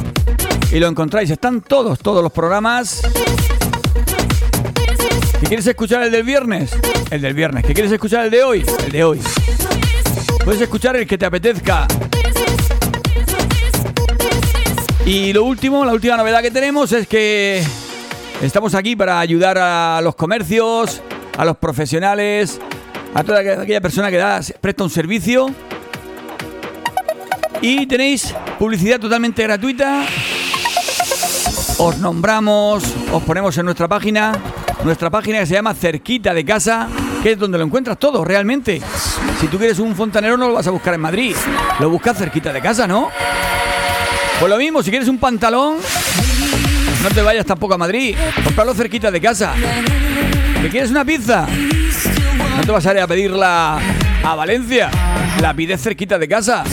Y 0.73 0.79
lo 0.79 0.87
encontráis. 0.87 1.29
Están 1.29 1.61
todos, 1.61 1.99
todos 1.99 2.23
los 2.23 2.33
programas. 2.33 3.03
¿Que 5.41 5.47
quieres 5.47 5.67
escuchar 5.67 6.03
el 6.03 6.11
del 6.11 6.23
viernes? 6.23 6.71
El 7.11 7.21
del 7.21 7.35
viernes. 7.35 7.65
¿Que 7.65 7.75
quieres 7.75 7.93
escuchar 7.93 8.25
el 8.25 8.31
de 8.31 8.43
hoy? 8.43 8.65
El 8.87 8.93
de 8.93 9.05
hoy. 9.05 9.21
Puedes 10.45 10.63
escuchar 10.63 10.97
el 10.97 11.07
que 11.07 11.19
te 11.19 11.27
apetezca. 11.27 11.87
Y 15.05 15.33
lo 15.35 15.45
último, 15.45 15.85
la 15.85 15.93
última 15.93 16.17
novedad 16.17 16.41
que 16.41 16.51
tenemos 16.51 16.91
es 16.93 17.07
que 17.07 17.63
estamos 18.41 18.75
aquí 18.75 18.97
para 18.97 19.21
ayudar 19.21 19.59
a 19.59 20.01
los 20.03 20.17
comercios, 20.17 21.03
a 21.37 21.45
los 21.45 21.59
profesionales, 21.59 22.59
a 23.15 23.23
toda 23.23 23.41
aquella 23.41 23.81
persona 23.81 24.11
que 24.11 24.17
da, 24.17 24.41
presta 24.61 24.85
un 24.85 24.91
servicio. 24.91 25.51
Y 27.61 27.87
tenéis 27.87 28.35
publicidad 28.59 28.99
totalmente 28.99 29.43
gratuita. 29.43 30.05
Os 31.79 31.99
nombramos, 31.99 32.85
os 33.13 33.23
ponemos 33.23 33.57
en 33.59 33.67
nuestra 33.67 33.87
página, 33.87 34.33
nuestra 34.85 35.11
página 35.11 35.41
que 35.41 35.47
se 35.47 35.55
llama 35.55 35.75
Cerquita 35.75 36.35
de 36.35 36.45
Casa, 36.45 36.89
que 37.23 37.33
es 37.33 37.39
donde 37.39 37.59
lo 37.59 37.65
encuentras 37.65 37.99
todo, 37.99 38.25
realmente. 38.25 38.81
Si 39.41 39.49
tú 39.49 39.59
quieres 39.59 39.79
un 39.79 39.95
fontanero 39.95 40.37
no 40.37 40.49
lo 40.49 40.55
vas 40.55 40.67
a 40.67 40.71
buscar 40.71 40.95
en 40.95 41.01
Madrid, 41.01 41.35
lo 41.81 41.91
buscas 41.91 42.17
cerquita 42.17 42.53
de 42.53 42.61
casa, 42.61 42.87
¿no? 42.87 43.11
Pues 44.39 44.51
lo 44.51 44.57
mismo, 44.57 44.83
si 44.83 44.91
quieres 44.91 45.09
un 45.09 45.19
pantalón, 45.19 45.77
no 47.03 47.09
te 47.09 47.23
vayas 47.23 47.47
tampoco 47.47 47.75
a 47.75 47.79
Madrid, 47.79 48.17
comprarlo 48.45 48.75
cerquita 48.75 49.11
de 49.11 49.21
casa. 49.21 49.55
¿Que 50.63 50.69
quieres 50.69 50.91
una 50.91 51.05
pizza? 51.05 51.47
No 52.57 52.63
te 52.63 52.71
vas 52.71 52.87
a 52.87 52.93
ir 52.93 53.01
a 53.01 53.07
pedirla 53.07 53.79
a 54.25 54.35
Valencia, 54.35 54.91
la 55.41 55.55
pides 55.55 55.83
cerquita 55.83 56.19
de 56.19 56.29
casa. 56.29 56.65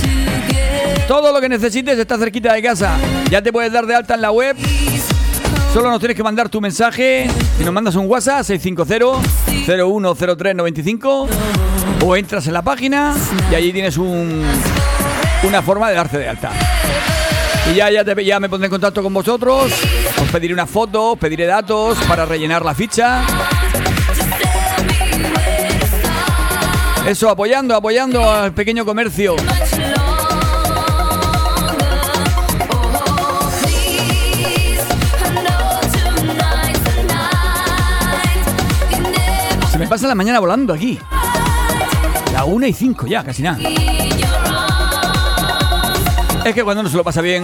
Todo 1.08 1.34
lo 1.34 1.42
que 1.42 1.50
necesites 1.50 1.98
está 1.98 2.18
cerquita 2.18 2.54
de 2.54 2.62
casa. 2.62 2.98
Ya 3.30 3.42
te 3.42 3.52
puedes 3.52 3.72
dar 3.72 3.86
de 3.86 3.96
alta 3.96 4.16
en 4.16 4.22
la 4.22 4.32
web 4.32 4.56
Solo 5.74 5.90
nos 5.90 6.00
tienes 6.00 6.16
que 6.16 6.22
mandar 6.24 6.48
tu 6.50 6.62
mensaje 6.62 7.28
y 7.60 7.64
nos 7.64 7.74
mandas 7.74 7.96
un 7.96 8.06
WhatsApp 8.08 8.42
650-010395 8.46 11.28
o 12.06 12.16
entras 12.16 12.46
en 12.48 12.54
la 12.54 12.62
página 12.62 13.16
y 13.52 13.56
allí 13.56 13.74
tienes 13.74 13.98
un, 13.98 14.44
una 15.44 15.62
forma 15.64 15.90
de 15.90 15.96
darte 15.96 16.20
de 16.20 16.30
alta. 16.30 16.52
Y 17.72 17.76
ya, 17.76 17.90
ya, 17.90 18.04
te- 18.06 18.24
ya 18.24 18.40
me 18.40 18.50
pondré 18.50 18.68
en 18.68 18.72
contacto 18.72 19.02
con 19.02 19.12
vosotros, 19.14 19.72
os 20.22 20.30
pediré 20.32 20.54
una 20.54 20.68
foto, 20.68 21.14
os 21.14 21.18
pediré 21.20 21.48
datos 21.48 21.98
para 22.08 22.24
rellenar 22.26 22.64
la 22.64 22.76
ficha. 22.76 23.24
Eso, 27.08 27.30
apoyando, 27.32 27.76
apoyando 27.76 28.32
al 28.32 28.54
pequeño 28.54 28.86
comercio. 28.86 29.36
Se 39.74 39.80
me 39.80 39.88
pasa 39.88 40.08
la 40.08 40.14
mañana 40.14 40.40
volando 40.40 40.72
aquí. 40.72 41.00
La 42.32 42.46
1 42.46 42.68
y 42.68 42.74
5 42.74 43.08
ya, 43.08 43.24
casi 43.24 43.42
nada. 43.42 43.58
Es 46.46 46.54
que 46.54 46.64
cuando 46.64 46.82
uno 46.82 46.90
se 46.92 46.96
lo 46.96 47.04
pasa 47.04 47.22
bien, 47.22 47.44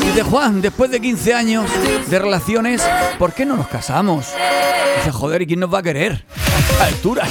Dice 0.00 0.22
Juan, 0.22 0.60
después 0.60 0.90
de 0.90 1.00
15 1.00 1.32
años 1.32 1.70
de 2.10 2.18
relaciones, 2.18 2.86
¿por 3.18 3.32
qué 3.32 3.46
no 3.46 3.56
nos 3.56 3.68
casamos? 3.68 4.34
Dice, 4.98 5.12
joder, 5.12 5.40
¿y 5.40 5.46
quién 5.46 5.60
nos 5.60 5.72
va 5.72 5.78
a 5.78 5.82
querer? 5.82 6.26
Altura. 6.78 7.26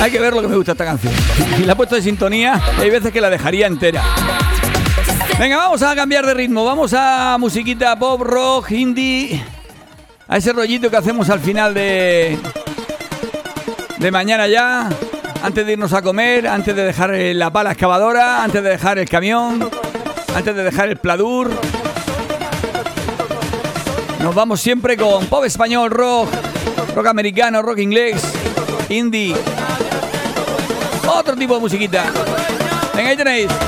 Hay 0.00 0.12
que 0.12 0.20
ver 0.20 0.32
lo 0.32 0.40
que 0.40 0.48
me 0.48 0.56
gusta 0.56 0.72
esta 0.72 0.84
canción. 0.84 1.12
Y 1.58 1.64
la 1.64 1.72
he 1.72 1.76
puesto 1.76 1.96
de 1.96 2.02
sintonía, 2.02 2.60
hay 2.78 2.88
veces 2.88 3.12
que 3.12 3.20
la 3.20 3.30
dejaría 3.30 3.66
entera. 3.66 4.02
Venga, 5.38 5.56
vamos 5.56 5.82
a 5.82 5.94
cambiar 5.94 6.24
de 6.26 6.34
ritmo. 6.34 6.64
Vamos 6.64 6.92
a 6.96 7.36
musiquita 7.38 7.98
pop, 7.98 8.20
rock, 8.22 8.70
indie. 8.72 9.42
A 10.28 10.36
ese 10.36 10.52
rollito 10.52 10.90
que 10.90 10.96
hacemos 10.96 11.30
al 11.30 11.40
final 11.40 11.74
de. 11.74 12.38
de 13.98 14.10
mañana 14.10 14.46
ya. 14.46 14.88
Antes 15.42 15.64
de 15.64 15.72
irnos 15.72 15.92
a 15.92 16.02
comer, 16.02 16.48
antes 16.48 16.74
de 16.74 16.82
dejar 16.82 17.10
la 17.10 17.50
pala 17.50 17.70
excavadora, 17.70 18.42
antes 18.42 18.62
de 18.62 18.70
dejar 18.70 18.98
el 18.98 19.08
camión, 19.08 19.70
antes 20.34 20.56
de 20.56 20.64
dejar 20.64 20.88
el 20.88 20.96
pladur. 20.96 21.50
Nos 24.20 24.34
vamos 24.34 24.60
siempre 24.60 24.96
con 24.96 25.26
pop 25.26 25.44
español, 25.44 25.90
rock, 25.90 26.28
rock 26.96 27.06
americano, 27.06 27.62
rock 27.62 27.78
inglés, 27.78 28.20
indie. 28.88 29.36
Otro 31.18 31.34
tipo 31.34 31.54
de 31.54 31.60
musiquita. 31.60 32.04
Venga, 32.94 33.10
ahí 33.10 33.16
tenéis. 33.16 33.67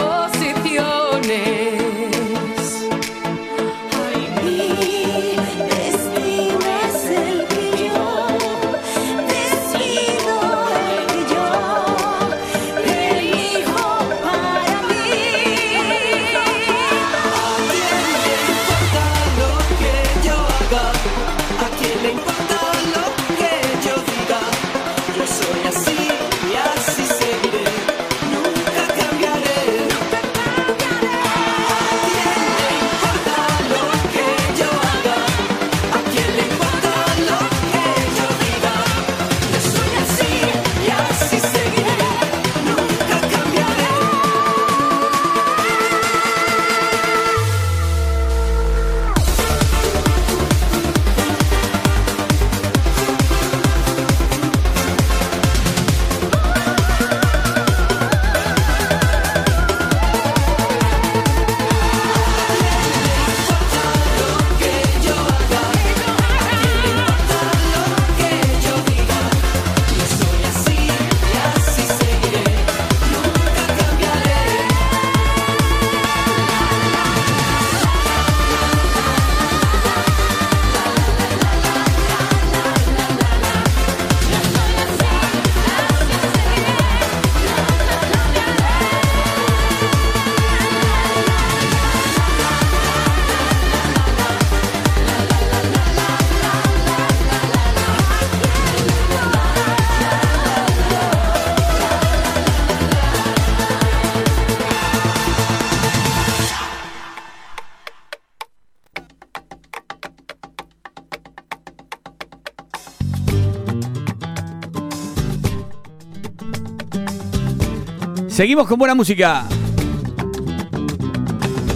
Seguimos 118.31 118.65
con 118.65 118.79
buena 118.79 118.95
música. 118.95 119.45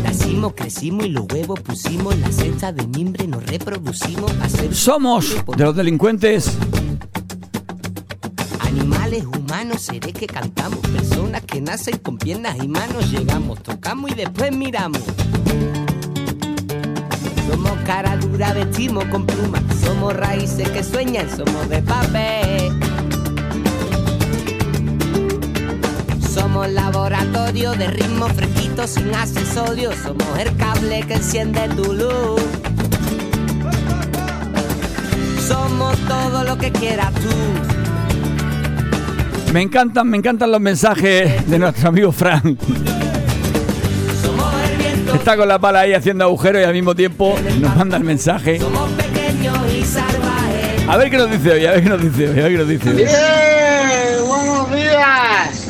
Nacimos, 0.03 0.53
crecimos 0.55 1.05
y 1.05 1.09
los 1.09 1.25
huevos 1.31 1.59
pusimos 1.59 2.17
la 2.17 2.31
cesta 2.31 2.71
de 2.71 2.87
mimbre, 2.87 3.27
nos 3.27 3.45
reproducimos 3.45 4.31
a 4.41 4.47
ser 4.47 4.73
Somos 4.73 5.35
de 5.57 5.63
los 5.65 5.75
delincuentes. 5.75 6.57
animales 8.61 9.25
humanos, 9.25 9.81
seres 9.81 10.13
que 10.13 10.27
cantamos, 10.27 10.79
personas 10.79 11.41
que 11.41 11.59
nacen 11.59 11.97
con 11.97 12.17
piernas 12.17 12.55
y 12.63 12.69
manos, 12.69 13.11
llegamos, 13.11 13.61
tocamos 13.61 14.11
y 14.11 14.15
después 14.15 14.55
miramos. 14.55 15.01
Somos 17.49 17.73
cara 17.85 18.15
dura, 18.15 18.53
vestimos 18.53 19.03
con 19.05 19.25
plumas, 19.25 19.61
somos 19.83 20.13
raíces 20.13 20.69
que 20.69 20.83
sueñan, 20.83 21.29
somos 21.29 21.67
de 21.67 21.81
papel. 21.81 22.84
Somos 26.55 26.71
laboratorio 26.71 27.73
de 27.73 27.87
ritmo 27.87 28.29
fresquito 28.29 28.87
sin 28.87 29.13
accesorios, 29.13 29.93
somos 30.01 30.39
el 30.39 30.55
cable 30.55 31.03
que 31.05 31.15
enciende 31.15 31.67
tu 31.75 31.91
luz. 31.91 32.41
Somos 35.45 35.97
todo 36.07 36.45
lo 36.45 36.57
que 36.57 36.71
quieras 36.71 37.11
tú. 37.15 37.29
Me 39.51 39.63
encantan, 39.63 40.07
me 40.07 40.15
encantan 40.15 40.49
los 40.49 40.61
mensajes 40.61 41.45
de 41.45 41.59
nuestro 41.59 41.89
amigo 41.89 42.13
Frank. 42.13 42.57
Está 45.13 45.35
con 45.35 45.49
la 45.49 45.59
pala 45.59 45.81
ahí 45.81 45.91
haciendo 45.91 46.23
agujeros 46.23 46.61
y 46.61 46.63
al 46.63 46.73
mismo 46.73 46.95
tiempo 46.95 47.35
nos 47.59 47.75
manda 47.75 47.97
el 47.97 48.05
mensaje. 48.05 48.61
Pequeños 48.95 49.57
y 49.77 49.83
salvajes. 49.83 50.87
A 50.87 50.95
ver 50.95 51.11
qué 51.11 51.17
nos 51.17 51.29
dice 51.29 51.51
hoy, 51.51 51.65
a 51.65 51.71
ver 51.71 51.83
qué 51.83 51.89
nos 51.89 52.01
dice 52.01 52.29
hoy, 52.29 52.39
a 52.39 52.43
ver 52.43 52.51
qué 52.53 52.57
nos 52.59 52.69
dice 52.69 52.89
hoy. 52.91 52.95
Bien, 52.95 54.25
buenos 54.25 54.71
días. 54.71 55.65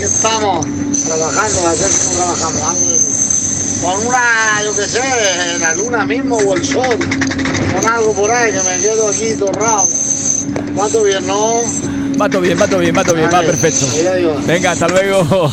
Aquí 0.00 0.08
estamos, 0.08 0.64
trabajando, 1.04 1.60
a 1.68 1.72
ver 1.72 1.90
cómo 1.92 2.34
trabajamos. 2.34 3.82
Con 3.82 4.06
una, 4.06 4.62
yo 4.64 4.74
qué 4.74 4.86
sé, 4.86 5.58
la 5.58 5.74
luna 5.74 6.06
mismo 6.06 6.38
o 6.38 6.56
el 6.56 6.64
sol. 6.64 6.98
Con 7.74 7.86
algo 7.92 8.14
por 8.14 8.30
ahí 8.30 8.50
que 8.50 8.62
me 8.62 8.80
quedo 8.80 9.10
aquí 9.10 9.34
torrado. 9.38 9.86
¿Cuánto 10.74 11.02
bien, 11.02 11.26
no? 11.26 11.60
Va 12.18 12.30
todo 12.30 12.40
bien, 12.40 12.58
va 12.58 12.66
todo 12.66 12.78
bien, 12.78 12.96
va 12.96 13.04
todo 13.04 13.14
bien, 13.14 13.28
va 13.30 13.42
perfecto. 13.42 13.86
Venga, 14.46 14.70
hasta 14.70 14.88
luego. 14.88 15.52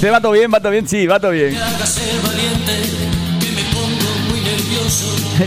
¿Te 0.00 0.10
va 0.10 0.20
todo 0.20 0.32
bien? 0.32 0.48
¿Va 0.54 0.60
todo 0.60 0.70
bien? 0.70 0.86
Sí, 0.86 1.08
va 1.08 1.18
todo 1.18 1.32
bien. 1.32 1.58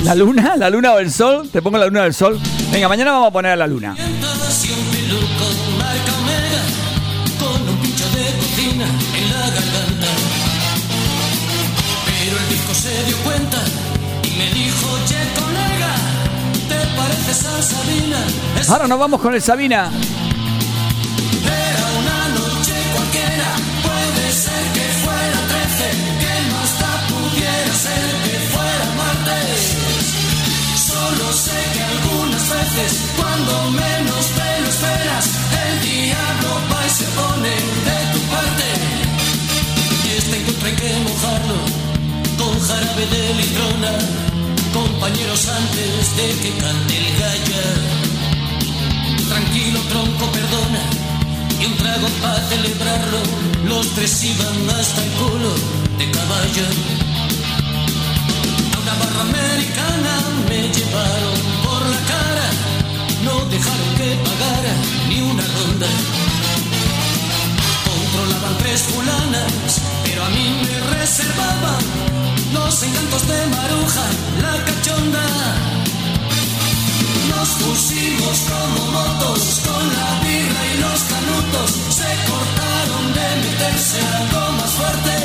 ¿La 0.04 0.14
luna? 0.14 0.58
¿La 0.58 0.70
luna 0.70 0.92
o 0.92 1.00
el 1.00 1.10
sol? 1.10 1.50
Te 1.50 1.62
pongo 1.62 1.78
la 1.78 1.86
luna 1.86 2.02
o 2.02 2.06
el 2.06 2.14
sol. 2.14 2.38
Venga, 2.70 2.90
mañana 2.90 3.14
vamos 3.14 3.30
a 3.30 3.32
poner 3.32 3.54
a 3.54 3.56
la 3.56 3.68
luna. 3.68 3.96
Ahora 18.70 18.88
nos 18.88 19.00
vamos 19.00 19.22
con 19.22 19.34
el 19.34 19.42
Sabina. 19.42 19.90
Era 21.46 21.86
una 22.00 22.28
noche 22.38 22.74
cualquiera, 22.94 23.50
puede 23.82 24.32
ser 24.32 24.64
que 24.74 24.86
fuera 25.02 25.40
13, 25.50 25.90
que 26.22 26.34
más 26.54 26.72
da 26.80 26.94
pudiera 27.10 27.74
ser 27.74 28.06
que 28.26 28.38
fuera 28.54 28.86
martes. 29.02 29.62
Solo 30.78 31.26
sé 31.34 31.58
que 31.74 31.84
algunas 31.84 32.44
veces, 32.50 32.92
cuando 33.18 33.72
menos 33.72 34.26
te 34.38 34.62
lo 34.62 34.68
esperas, 34.70 35.26
el 35.66 35.74
diablo 35.82 36.50
va 36.70 36.86
y 36.86 36.90
se 36.90 37.06
pone 37.18 37.54
de 37.88 37.98
tu 38.14 38.20
parte. 38.34 38.68
Y 40.06 40.18
este 40.18 40.36
encuentro 40.40 40.68
hay 40.68 40.76
que 40.76 40.92
mojarlo 41.02 41.58
con 42.38 42.60
jarabe 42.60 43.06
de 43.08 43.34
litrona, 43.34 43.94
compañeros 44.86 45.48
antes 45.48 46.16
de 46.18 46.28
que 46.42 46.52
cante 46.62 46.94
el 46.98 47.10
gallo. 47.22 47.64
Tranquilo 49.30 49.80
tronco, 49.90 50.26
perdona. 50.32 50.84
Y 51.60 51.66
un 51.66 51.76
trago 51.78 52.08
para 52.22 52.42
celebrarlo. 52.50 53.20
Los 53.70 53.86
tres 53.96 54.24
iban 54.24 54.58
hasta 54.80 55.04
el 55.04 55.12
culo 55.20 55.52
de 56.00 56.06
caballo. 56.18 56.68
A 58.74 58.78
una 58.84 58.94
barra 59.02 59.22
americana 59.30 60.14
me 60.50 60.62
llevaron 60.76 61.38
por 61.66 61.82
la 61.94 62.02
cara. 62.14 62.48
No 63.26 63.36
dejaron 63.54 63.90
que 63.98 64.10
pagara 64.28 64.74
ni 65.10 65.22
una 65.22 65.46
ronda. 65.56 65.90
Controlaban 67.88 68.58
tres 68.60 68.82
fulanas, 68.84 69.82
pero 70.04 70.26
a 70.26 70.30
mí 70.30 70.46
me 70.66 70.76
reservaban 70.98 72.25
los 72.56 72.84
encantos 72.84 73.28
de 73.28 73.48
Maruja, 73.48 74.06
la 74.42 74.56
cachonda. 74.66 75.28
Nos 77.32 77.50
pusimos 77.64 78.38
como 78.52 78.82
motos 78.98 79.62
con 79.68 79.84
la 79.98 80.10
birra 80.24 80.62
y 80.74 80.78
los 80.86 81.00
canutos. 81.14 81.70
Se 82.00 82.12
cortaron 82.30 83.06
de 83.18 83.28
meterse 83.44 84.00
algo 84.20 84.44
más 84.58 84.72
fuerte. 84.80 85.18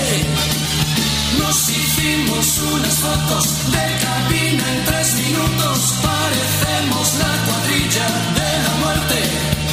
Nos 1.41 1.57
hicimos 1.69 2.47
unas 2.75 2.97
fotos 3.05 3.45
de 3.75 3.85
cabina 4.05 4.65
en 4.75 4.85
tres 4.89 5.09
minutos. 5.23 5.79
Parecemos 6.09 7.07
la 7.23 7.33
cuadrilla 7.47 8.09
de 8.39 8.51
la 8.65 8.73
muerte. 8.83 9.70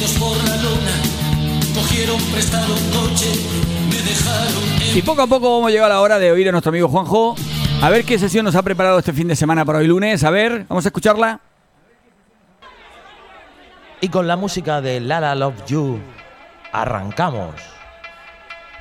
Por 0.00 0.34
la 0.48 0.56
luna, 0.56 1.74
cogieron 1.74 2.18
prestado 2.32 2.74
un 2.74 2.90
coche, 2.90 3.30
me 3.90 3.96
dejaron 3.96 4.64
en 4.80 4.96
Y 4.96 5.02
poco 5.02 5.20
a 5.20 5.26
poco 5.26 5.52
vamos 5.52 5.68
a 5.68 5.70
llegar 5.70 5.90
a 5.90 5.94
la 5.94 6.00
hora 6.00 6.18
de 6.18 6.32
oír 6.32 6.48
a 6.48 6.52
nuestro 6.52 6.70
amigo 6.70 6.88
Juanjo. 6.88 7.36
A 7.82 7.90
ver 7.90 8.06
qué 8.06 8.18
sesión 8.18 8.46
nos 8.46 8.54
ha 8.56 8.62
preparado 8.62 8.98
este 8.98 9.12
fin 9.12 9.28
de 9.28 9.36
semana 9.36 9.62
para 9.66 9.80
hoy 9.80 9.86
lunes. 9.86 10.24
A 10.24 10.30
ver, 10.30 10.64
vamos 10.70 10.86
a 10.86 10.88
escucharla. 10.88 11.40
Y 14.00 14.08
con 14.08 14.26
la 14.26 14.36
música 14.36 14.80
de 14.80 15.00
Lala 15.00 15.34
Love 15.34 15.66
You, 15.66 16.00
arrancamos. 16.72 17.56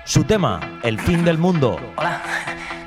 Su 0.05 0.23
tema, 0.23 0.79
El 0.83 1.01
fin 1.01 1.25
del 1.25 1.37
mundo. 1.37 1.77
Hola, 1.97 2.21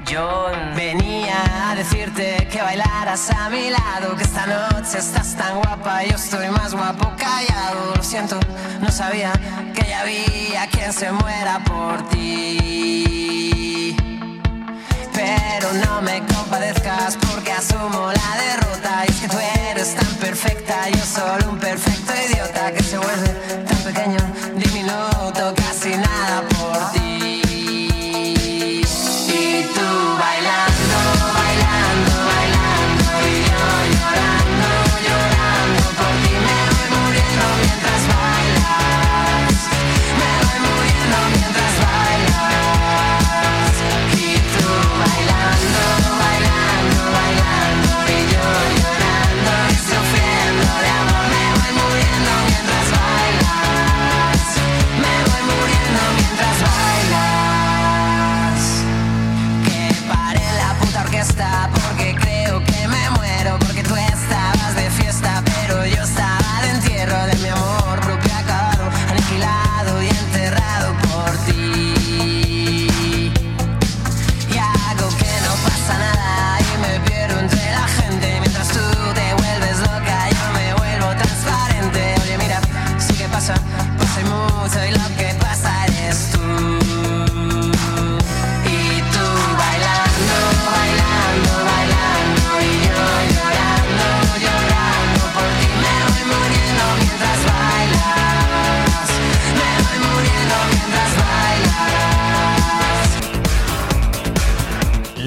yo 0.06 0.50
venía 0.74 1.70
a 1.70 1.74
decirte 1.74 2.48
que 2.50 2.60
bailaras 2.60 3.30
a 3.30 3.48
mi 3.50 3.70
lado, 3.70 4.16
que 4.16 4.24
esta 4.24 4.46
noche 4.46 4.98
estás 4.98 5.34
tan 5.34 5.60
guapa, 5.60 6.04
yo 6.04 6.16
estoy 6.16 6.48
más 6.48 6.74
guapo 6.74 7.12
callado. 7.16 7.94
Lo 7.96 8.02
siento, 8.02 8.38
no 8.80 8.90
sabía 8.90 9.32
que 9.74 9.84
ya 9.88 10.00
había 10.00 10.66
quien 10.68 10.92
se 10.92 11.10
muera 11.12 11.60
por 11.64 12.08
ti. 12.08 13.96
Pero 15.12 15.72
no 15.84 16.02
me 16.02 16.22
compadezcas 16.26 17.16
porque 17.16 17.52
asumo 17.52 18.12
la 18.12 18.36
derrota. 18.42 19.04
Y 19.06 19.10
es 19.10 19.20
que 19.20 19.28
tú 19.28 19.38
eres 19.70 19.94
tan 19.94 20.14
perfecta, 20.16 20.88
yo 20.90 21.04
solo 21.04 21.50
un 21.50 21.58
perfecto 21.58 22.12
idiota 22.28 22.72
que 22.72 22.82
se 22.82 22.98
vuelve 22.98 23.28
tan 23.66 23.78
pequeño, 23.78 24.18
diminuto, 24.56 25.54
casi 25.54 25.96
nada 25.96 26.42
por 26.48 26.92
ti. 26.92 27.01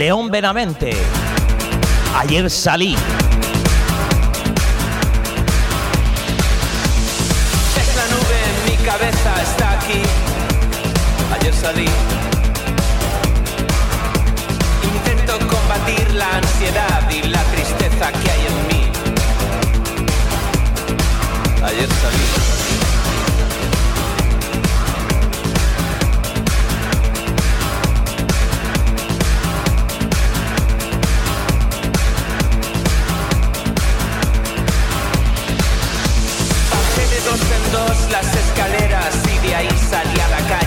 León 0.05 0.29
Benavente. 0.29 0.95
Ayer 2.15 2.47
salí. 2.47 2.95
Es 7.75 7.95
la 7.95 8.05
nube, 8.13 8.39
mi 8.67 8.77
cabeza 8.85 9.41
está 9.41 9.71
aquí. 9.71 10.03
Ayer 11.33 11.55
salí. 11.55 11.89
Intento 14.93 15.39
combatir 15.47 16.13
la 16.13 16.37
ansiedad 16.37 17.09
y 17.09 17.23
la 17.23 17.41
tristeza 17.45 18.11
que 18.11 18.29
hay 18.29 18.45
en 18.45 18.67
mí. 18.67 18.83
Ayer 21.63 21.89
salí. 21.89 22.34
segundos 37.65 38.11
las 38.11 38.35
escaleras 38.35 39.23
y 39.33 39.47
de 39.47 39.55
ahí 39.55 39.69
salí 39.89 40.19
a 40.19 40.27
la 40.29 40.47
calle. 40.47 40.64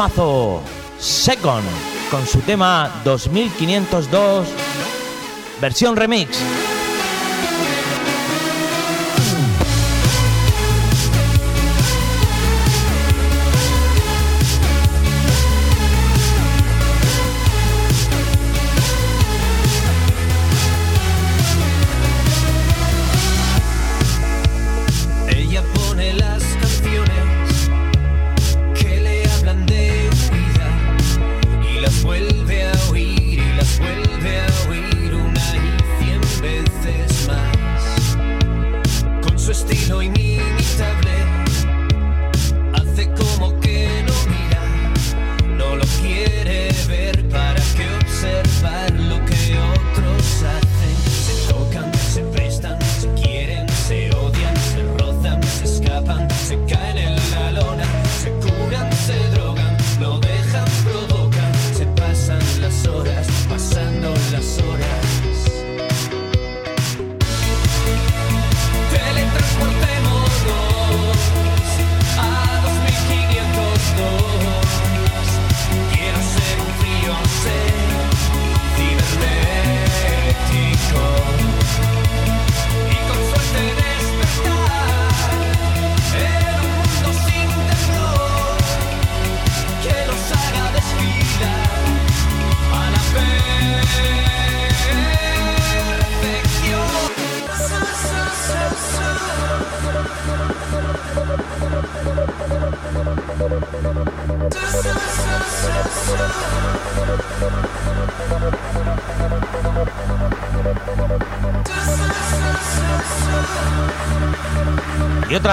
temazo 0.00 0.62
Second 0.98 1.62
con 2.10 2.26
su 2.26 2.40
tema 2.40 2.90
2502 3.04 4.48
versión 5.60 5.94
remix. 5.94 6.38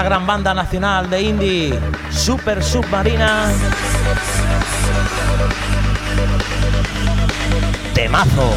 gran 0.08 0.26
banda 0.26 0.54
nacional 0.54 1.10
de 1.10 1.20
indie, 1.20 1.78
Super 2.10 2.62
Submarina. 2.64 3.52
Temazo. 7.92 8.54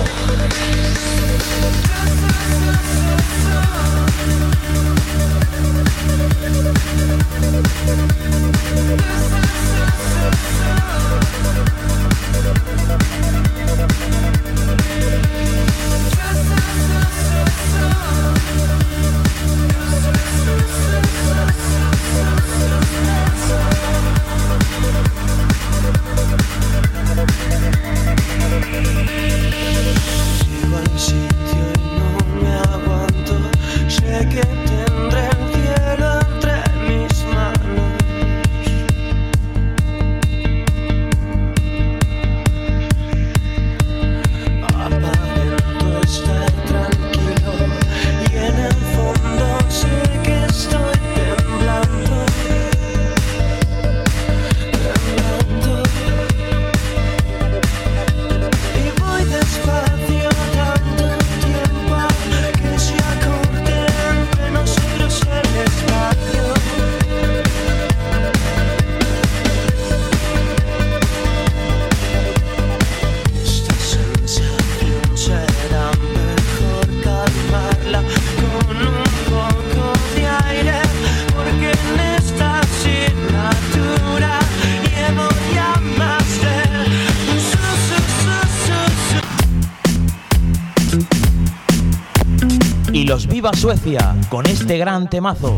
¡Viva 93.51 93.59
Suecia! 93.59 94.15
Con 94.29 94.45
este 94.45 94.77
gran 94.77 95.09
temazo. 95.09 95.57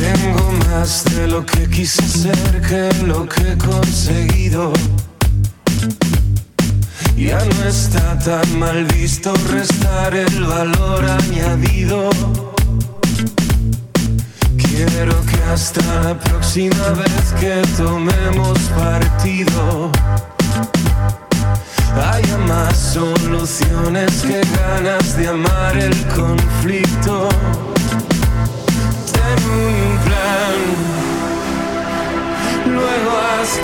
Tengo 0.00 0.52
más 0.68 1.04
de 1.04 1.26
lo 1.26 1.44
que 1.44 1.68
quise 1.68 2.06
ser 2.06 2.60
que 2.62 3.04
lo 3.06 3.28
que 3.28 3.52
he 3.52 3.58
conseguido. 3.58 4.72
Ya 7.16 7.44
no 7.44 7.64
está 7.68 8.18
tan 8.18 8.58
mal 8.58 8.84
visto 8.86 9.34
restar 9.50 10.14
el 10.14 10.44
valor 10.44 11.04
añadido. 11.04 12.10
Quiero 14.86 15.20
que 15.26 15.36
hasta 15.52 15.82
la 16.02 16.14
próxima 16.18 16.88
vez 16.92 17.34
que 17.38 17.60
tomemos 17.76 18.58
partido 18.70 19.92
haya 22.02 22.38
más 22.38 22.78
soluciones 22.78 24.22
que 24.22 24.40
ganas 24.56 25.18
de 25.18 25.28
amar 25.28 25.76
el 25.76 25.94
conflicto. 26.06 27.28
Ten 29.12 29.44
un 29.50 29.98
plan, 30.06 30.56
luego 32.64 33.10
haz 33.34 33.60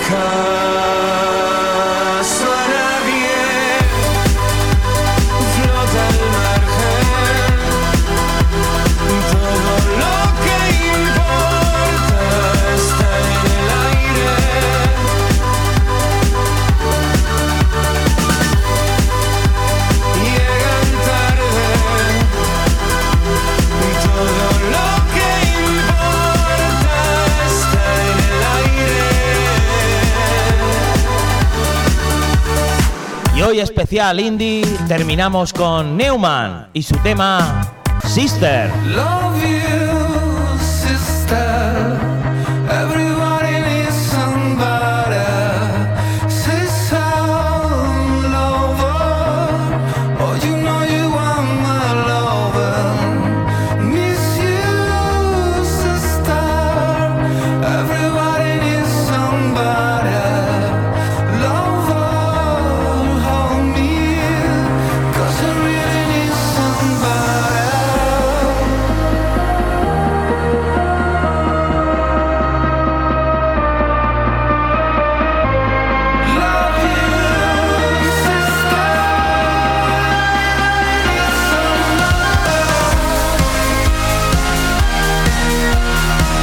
Y 33.37 33.41
hoy 33.43 33.59
especial 33.59 34.19
indie 34.19 34.65
terminamos 34.87 35.53
con 35.53 35.95
Neumann 35.95 36.69
y 36.73 36.81
su 36.81 36.95
tema 36.97 37.71
Sister. 38.03 38.71
Love 38.87 39.43
you, 39.43 39.56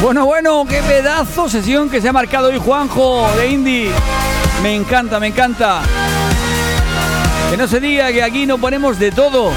Bueno, 0.04 0.26
bueno, 0.26 0.66
qué 0.68 0.82
pedazo 0.82 1.48
sesión 1.48 1.88
que 1.88 1.98
se 1.98 2.10
ha 2.10 2.12
marcado 2.12 2.48
hoy 2.48 2.58
Juanjo 2.58 3.26
de 3.38 3.48
Indie. 3.48 3.90
Me 4.62 4.74
encanta, 4.74 5.18
me 5.18 5.28
encanta. 5.28 5.80
Que 7.50 7.56
no 7.56 7.66
se 7.66 7.80
diga 7.80 8.12
que 8.12 8.22
aquí 8.22 8.44
no 8.44 8.58
ponemos 8.58 8.98
de 8.98 9.10
todo 9.10 9.50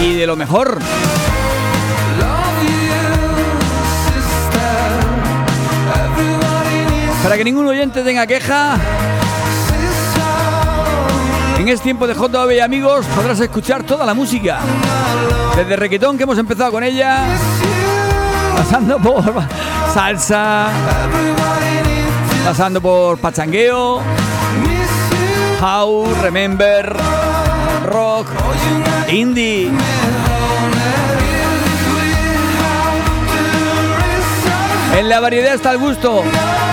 y 0.00 0.14
de 0.14 0.26
lo 0.26 0.34
mejor. 0.34 0.80
Para 7.22 7.36
que 7.36 7.44
ningún 7.44 7.68
oyente 7.68 8.02
tenga 8.02 8.26
queja, 8.26 8.78
en 11.60 11.68
este 11.68 11.84
tiempo 11.84 12.08
de 12.08 12.14
JV 12.14 12.56
y 12.56 12.58
amigos 12.58 13.06
podrás 13.14 13.38
escuchar 13.38 13.84
toda 13.84 14.04
la 14.04 14.14
música. 14.14 14.58
Desde 15.54 15.76
reggaetón 15.76 16.16
que 16.16 16.24
hemos 16.24 16.38
empezado 16.38 16.72
con 16.72 16.82
ella, 16.82 17.24
pasando 18.56 18.98
por 18.98 19.22
salsa, 19.96 20.68
pasando 22.44 22.82
por 22.82 23.16
pachangueo, 23.16 24.02
house, 25.58 26.18
remember, 26.18 26.94
rock, 27.86 28.26
indie. 29.08 29.70
En 34.98 35.08
la 35.08 35.18
variedad 35.20 35.54
está 35.54 35.72
el 35.72 35.78
gusto. 35.78 36.22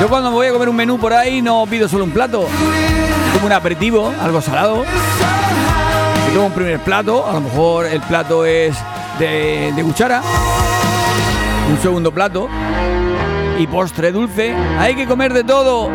Yo 0.01 0.09
cuando 0.09 0.29
me 0.29 0.35
voy 0.35 0.47
a 0.47 0.51
comer 0.51 0.67
un 0.67 0.75
menú 0.75 0.99
por 0.99 1.13
ahí 1.13 1.41
no 1.41 1.65
pido 1.65 1.87
solo 1.87 2.03
un 2.03 2.11
plato. 2.11 2.45
Como 3.35 3.45
un 3.45 3.53
aperitivo, 3.53 4.13
algo 4.21 4.41
salado. 4.41 4.83
Y 6.33 6.37
un 6.37 6.51
primer 6.51 6.81
plato, 6.81 7.25
a 7.25 7.31
lo 7.31 7.39
mejor 7.39 7.85
el 7.85 8.01
plato 8.01 8.45
es 8.45 8.75
de, 9.17 9.71
de 9.73 9.81
cuchara. 9.81 10.21
Un 11.71 11.81
segundo 11.81 12.11
plato. 12.11 12.49
Y 13.59 13.67
postre 13.67 14.11
dulce. 14.11 14.53
Hay 14.79 14.95
que 14.95 15.05
comer 15.05 15.33
de 15.33 15.43
todo. 15.43 15.89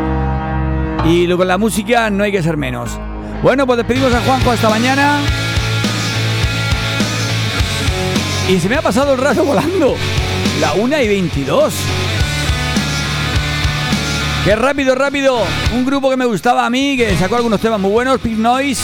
Y 1.04 1.28
con 1.28 1.48
la 1.48 1.58
música 1.58 2.10
no 2.10 2.24
hay 2.24 2.32
que 2.32 2.42
ser 2.42 2.56
menos. 2.56 2.90
Bueno, 3.42 3.66
pues 3.66 3.78
despedimos 3.78 4.12
a 4.12 4.20
Juanjo 4.20 4.52
esta 4.52 4.68
mañana. 4.68 5.20
Y 8.48 8.58
se 8.58 8.68
me 8.68 8.76
ha 8.76 8.82
pasado 8.82 9.14
el 9.14 9.20
rato 9.20 9.44
volando. 9.44 9.94
La 10.60 10.72
1 10.72 11.00
y 11.02 11.08
22. 11.08 11.74
Qué 14.44 14.56
rápido, 14.56 14.94
rápido. 14.94 15.42
Un 15.74 15.84
grupo 15.84 16.10
que 16.10 16.16
me 16.16 16.24
gustaba 16.24 16.64
a 16.64 16.70
mí, 16.70 16.96
que 16.96 17.16
sacó 17.16 17.36
algunos 17.36 17.60
temas 17.60 17.78
muy 17.80 17.90
buenos, 17.90 18.18
Pink 18.20 18.38
Noise. 18.38 18.82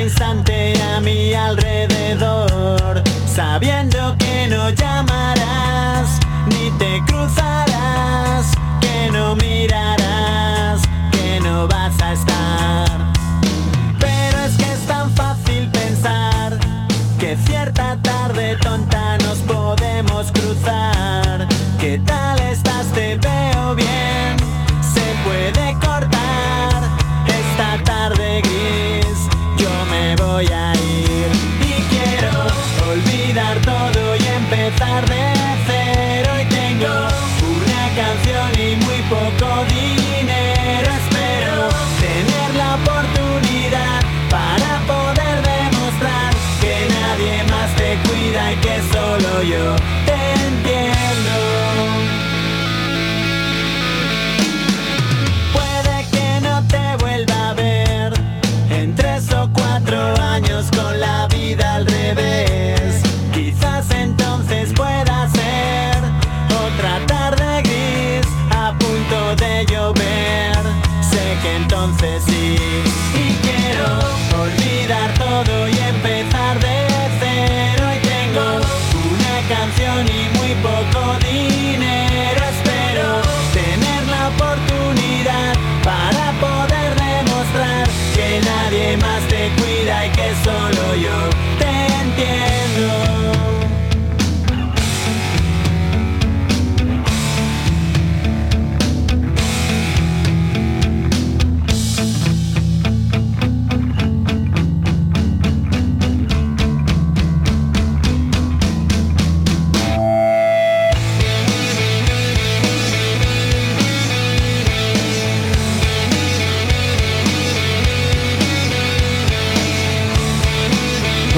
Instante 0.00 0.74
a 0.82 1.00
mi 1.00 1.34
alrededor, 1.34 3.02
sabiendo 3.26 4.16
que 4.18 4.46
no 4.48 4.70
llamarás, 4.70 6.18
ni 6.46 6.70
te 6.78 7.02
cruzarás, 7.06 8.46
que 8.80 9.10
no 9.12 9.36
mirarás, 9.36 10.82
que 11.12 11.40
no 11.40 11.68
vas 11.68 12.00
a 12.00 12.12
estar. 12.12 13.12
Pero 13.98 14.38
es 14.40 14.56
que 14.56 14.72
es 14.72 14.86
tan 14.86 15.10
fácil 15.12 15.68
pensar 15.70 16.58
que 17.18 17.36
cierta 17.46 17.96
tarde 18.02 18.56
tonta 18.62 19.18
nos 19.18 19.38
podemos 19.38 20.32
cruzar. 20.32 21.46
¿Qué 21.78 22.00
tal 22.06 22.40
estás? 22.40 22.86
Te 22.94 23.16
veo 23.16 23.74
bien. 23.74 23.91
Voy 30.42 30.52
a 30.52 30.72
ir. 30.74 31.30
Y 31.60 31.82
quiero 31.82 32.30
olvidar 32.90 33.60
todo 33.60 34.16
y 34.16 34.26
empezar 34.26 35.08
de 35.08 35.41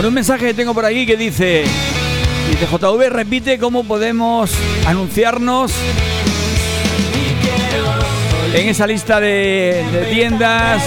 Un 0.06 0.12
mensaje 0.12 0.48
que 0.48 0.54
tengo 0.54 0.74
por 0.74 0.84
aquí 0.84 1.06
que 1.06 1.16
dice, 1.16 1.64
dice 2.50 2.66
JV 2.66 3.08
repite 3.08 3.58
cómo 3.58 3.84
podemos 3.84 4.52
anunciarnos 4.86 5.72
en 8.52 8.68
esa 8.68 8.86
lista 8.86 9.18
de, 9.18 9.82
tiendas 10.12 10.82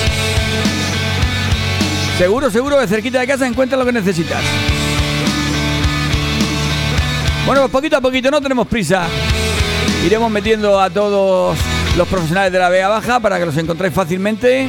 Seguro, 2.19 2.51
seguro 2.51 2.79
que 2.79 2.87
cerquita 2.87 3.19
de 3.21 3.27
casa 3.27 3.47
encuentras 3.47 3.79
lo 3.79 3.87
que 3.87 3.93
necesitas. 3.93 4.43
Bueno, 7.47 7.63
pues 7.63 7.73
poquito 7.73 7.97
a 7.97 8.01
poquito, 8.03 8.31
no 8.31 8.43
tenemos 8.43 8.69
prisa. 8.69 9.07
Iremos 10.05 10.31
metiendo 10.31 10.79
a 10.79 10.91
todos 10.91 11.57
los 11.97 12.09
profesionales 12.09 12.53
de 12.53 12.59
la 12.59 12.69
Vega 12.69 12.89
Baja 12.89 13.21
para 13.21 13.39
que 13.39 13.47
los 13.47 13.57
encontréis 13.57 13.93
fácilmente. 13.95 14.69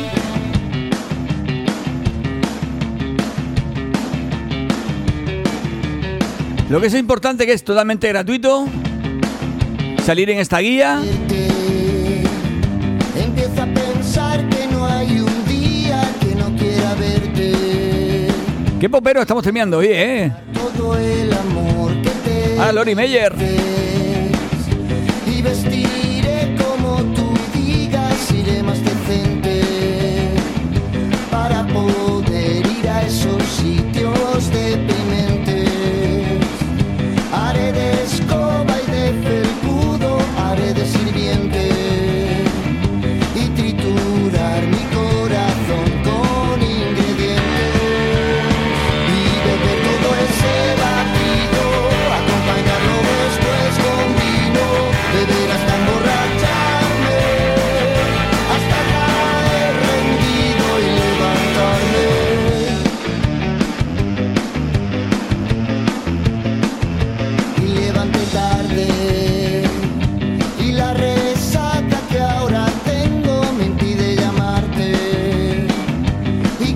Lo 6.69 6.81
que 6.81 6.87
es 6.87 6.93
importante 6.95 7.45
que 7.45 7.53
es 7.53 7.63
totalmente 7.63 8.07
gratuito. 8.07 8.65
Salir 10.03 10.29
en 10.29 10.39
esta 10.39 10.59
guía. 10.59 10.99
Empieza 13.15 13.63
a 13.63 13.67
pensar 13.67 14.49
que 14.49 14.67
no 14.67 14.85
hay 14.85 15.19
un 15.19 15.45
día 15.45 16.01
que 16.19 16.35
no 16.35 16.55
quiera 16.57 16.93
verte. 16.95 18.27
Qué 18.79 18.89
popero 18.89 19.21
estamos 19.21 19.43
terminando 19.43 19.77
hoy, 19.77 19.87
¿eh? 19.89 20.31
Todo 20.53 20.97
el 20.97 21.31
amor 21.31 21.91
que 22.01 22.09
te 22.09 22.59
Ah, 22.59 22.71
Lori 22.71 22.95
Meyer. 22.95 23.33
y 25.27 25.41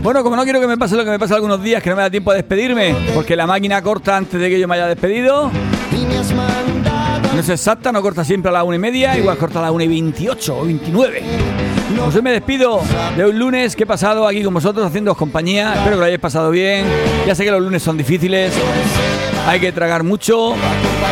Bueno, 0.07 0.23
como 0.23 0.38
no 0.38 0.45
quiero 0.45 0.61
que 0.61 0.67
me 0.67 0.77
pase 0.77 0.95
lo 0.95 1.03
que 1.03 1.11
me 1.11 1.19
pasa 1.19 1.35
algunos 1.35 1.61
días, 1.61 1.84
que 1.84 1.89
no 1.89 1.97
me 1.97 2.01
da 2.01 2.09
tiempo 2.09 2.31
a 2.31 2.34
despedirme, 2.34 2.95
porque 3.13 3.35
la 3.35 3.45
máquina 3.45 3.81
corta 3.81 4.15
antes 4.15 4.39
de 4.39 4.49
que 4.49 4.57
yo 4.57 4.65
me 4.65 4.75
haya 4.75 4.88
despedido. 4.88 5.51
No 7.34 7.39
es 7.41 7.49
exacta, 7.49 7.91
no 7.91 8.01
corta 8.01 8.23
siempre 8.23 8.47
a 8.47 8.53
la 8.53 8.63
1 8.63 8.73
y 8.73 8.79
media, 8.79 9.17
igual 9.17 9.38
corta 9.38 9.59
a 9.59 9.63
la 9.63 9.71
1 9.73 9.84
y 9.84 9.88
28 9.89 10.59
o 10.59 10.63
29. 10.63 11.23
Pues 12.05 12.15
hoy 12.15 12.21
me 12.21 12.31
despido 12.31 12.79
de 13.17 13.25
un 13.25 13.38
lunes 13.38 13.75
que 13.75 13.84
he 13.84 13.85
pasado 13.85 14.25
aquí 14.25 14.45
con 14.45 14.53
vosotros 14.53 14.85
haciendo 14.85 15.13
compañía. 15.13 15.73
Espero 15.73 15.97
que 15.97 15.99
lo 15.99 16.05
hayáis 16.05 16.21
pasado 16.21 16.51
bien. 16.51 16.85
Ya 17.27 17.35
sé 17.35 17.43
que 17.43 17.51
los 17.51 17.61
lunes 17.61 17.84
son 17.84 17.97
difíciles, 17.97 18.53
hay 19.45 19.59
que 19.59 19.73
tragar 19.73 20.03
mucho. 20.03 20.55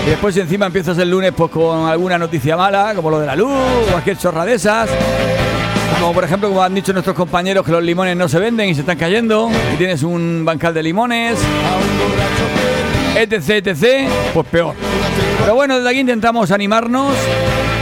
Y 0.05 0.09
después, 0.09 0.37
encima 0.37 0.67
empiezas 0.67 0.97
el 0.99 1.09
lunes 1.09 1.33
pues 1.35 1.51
con 1.51 1.89
alguna 1.89 2.17
noticia 2.17 2.55
mala, 2.55 2.93
como 2.95 3.09
lo 3.09 3.19
de 3.19 3.27
la 3.27 3.35
luz, 3.35 3.51
cualquier 3.91 4.17
chorra 4.17 4.45
de 4.45 4.53
esas. 4.53 4.89
Como 5.99 6.13
por 6.13 6.23
ejemplo, 6.23 6.49
como 6.49 6.61
han 6.61 6.75
dicho 6.75 6.93
nuestros 6.93 7.15
compañeros, 7.15 7.65
que 7.65 7.71
los 7.71 7.83
limones 7.83 8.15
no 8.15 8.27
se 8.27 8.39
venden 8.39 8.69
y 8.69 8.75
se 8.75 8.81
están 8.81 8.97
cayendo. 8.97 9.49
Y 9.73 9.77
tienes 9.77 10.03
un 10.03 10.43
bancal 10.45 10.73
de 10.73 10.83
limones. 10.83 11.37
Etc, 13.15 13.65
etc. 13.65 14.09
Pues 14.33 14.47
peor. 14.47 14.75
Pero 15.39 15.55
bueno, 15.55 15.77
desde 15.77 15.89
aquí 15.89 15.99
intentamos 15.99 16.51
animarnos 16.51 17.13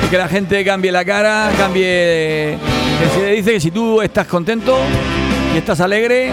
y 0.06 0.10
que 0.10 0.18
la 0.18 0.28
gente 0.28 0.64
cambie 0.64 0.92
la 0.92 1.04
cara, 1.04 1.52
cambie. 1.58 2.58
Dice 3.36 3.54
que 3.54 3.60
si 3.60 3.72
tú 3.72 4.02
estás 4.02 4.28
contento 4.28 4.78
y 5.54 5.58
estás 5.58 5.80
alegre, 5.82 6.32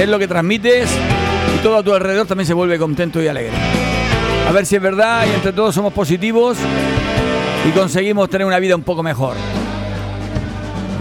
es 0.00 0.08
lo 0.08 0.18
que 0.18 0.28
transmites 0.28 0.90
y 1.54 1.62
todo 1.62 1.78
a 1.78 1.82
tu 1.82 1.92
alrededor 1.94 2.26
también 2.26 2.46
se 2.46 2.54
vuelve 2.54 2.78
contento 2.78 3.22
y 3.22 3.28
alegre. 3.28 3.52
A 4.48 4.52
ver 4.52 4.66
si 4.66 4.76
es 4.76 4.82
verdad 4.82 5.24
y 5.30 5.34
entre 5.34 5.52
todos 5.52 5.74
somos 5.74 5.92
positivos 5.92 6.58
y 7.66 7.70
conseguimos 7.70 8.28
tener 8.28 8.46
una 8.46 8.58
vida 8.58 8.74
un 8.76 8.82
poco 8.82 9.02
mejor. 9.02 9.36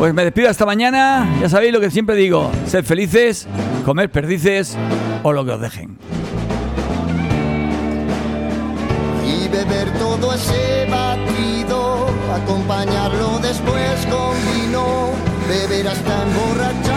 Pues 0.02 0.16
me 0.16 0.24
despido 0.24 0.50
hasta 0.50 0.66
mañana. 0.66 1.32
Ya 1.40 1.48
sabéis 1.48 1.72
lo 1.72 1.80
que 1.80 1.92
siempre 1.92 2.16
digo: 2.16 2.50
sed 2.66 2.84
felices, 2.84 3.46
comer 3.86 4.10
perdices 4.10 4.76
o 5.22 5.32
lo 5.32 5.46
que 5.46 5.52
os 5.52 5.62
dejen. 5.62 6.00
y 9.24 9.48
beber 9.48 9.94
todo 10.00 10.34
ese 10.34 10.88
batido, 10.90 12.08
acompañarlo 12.34 13.38
después 13.44 14.08
con 14.10 14.34
vino, 14.56 15.12
beber 15.48 15.90
hasta 15.90 16.24
emborrachar. 16.24 16.91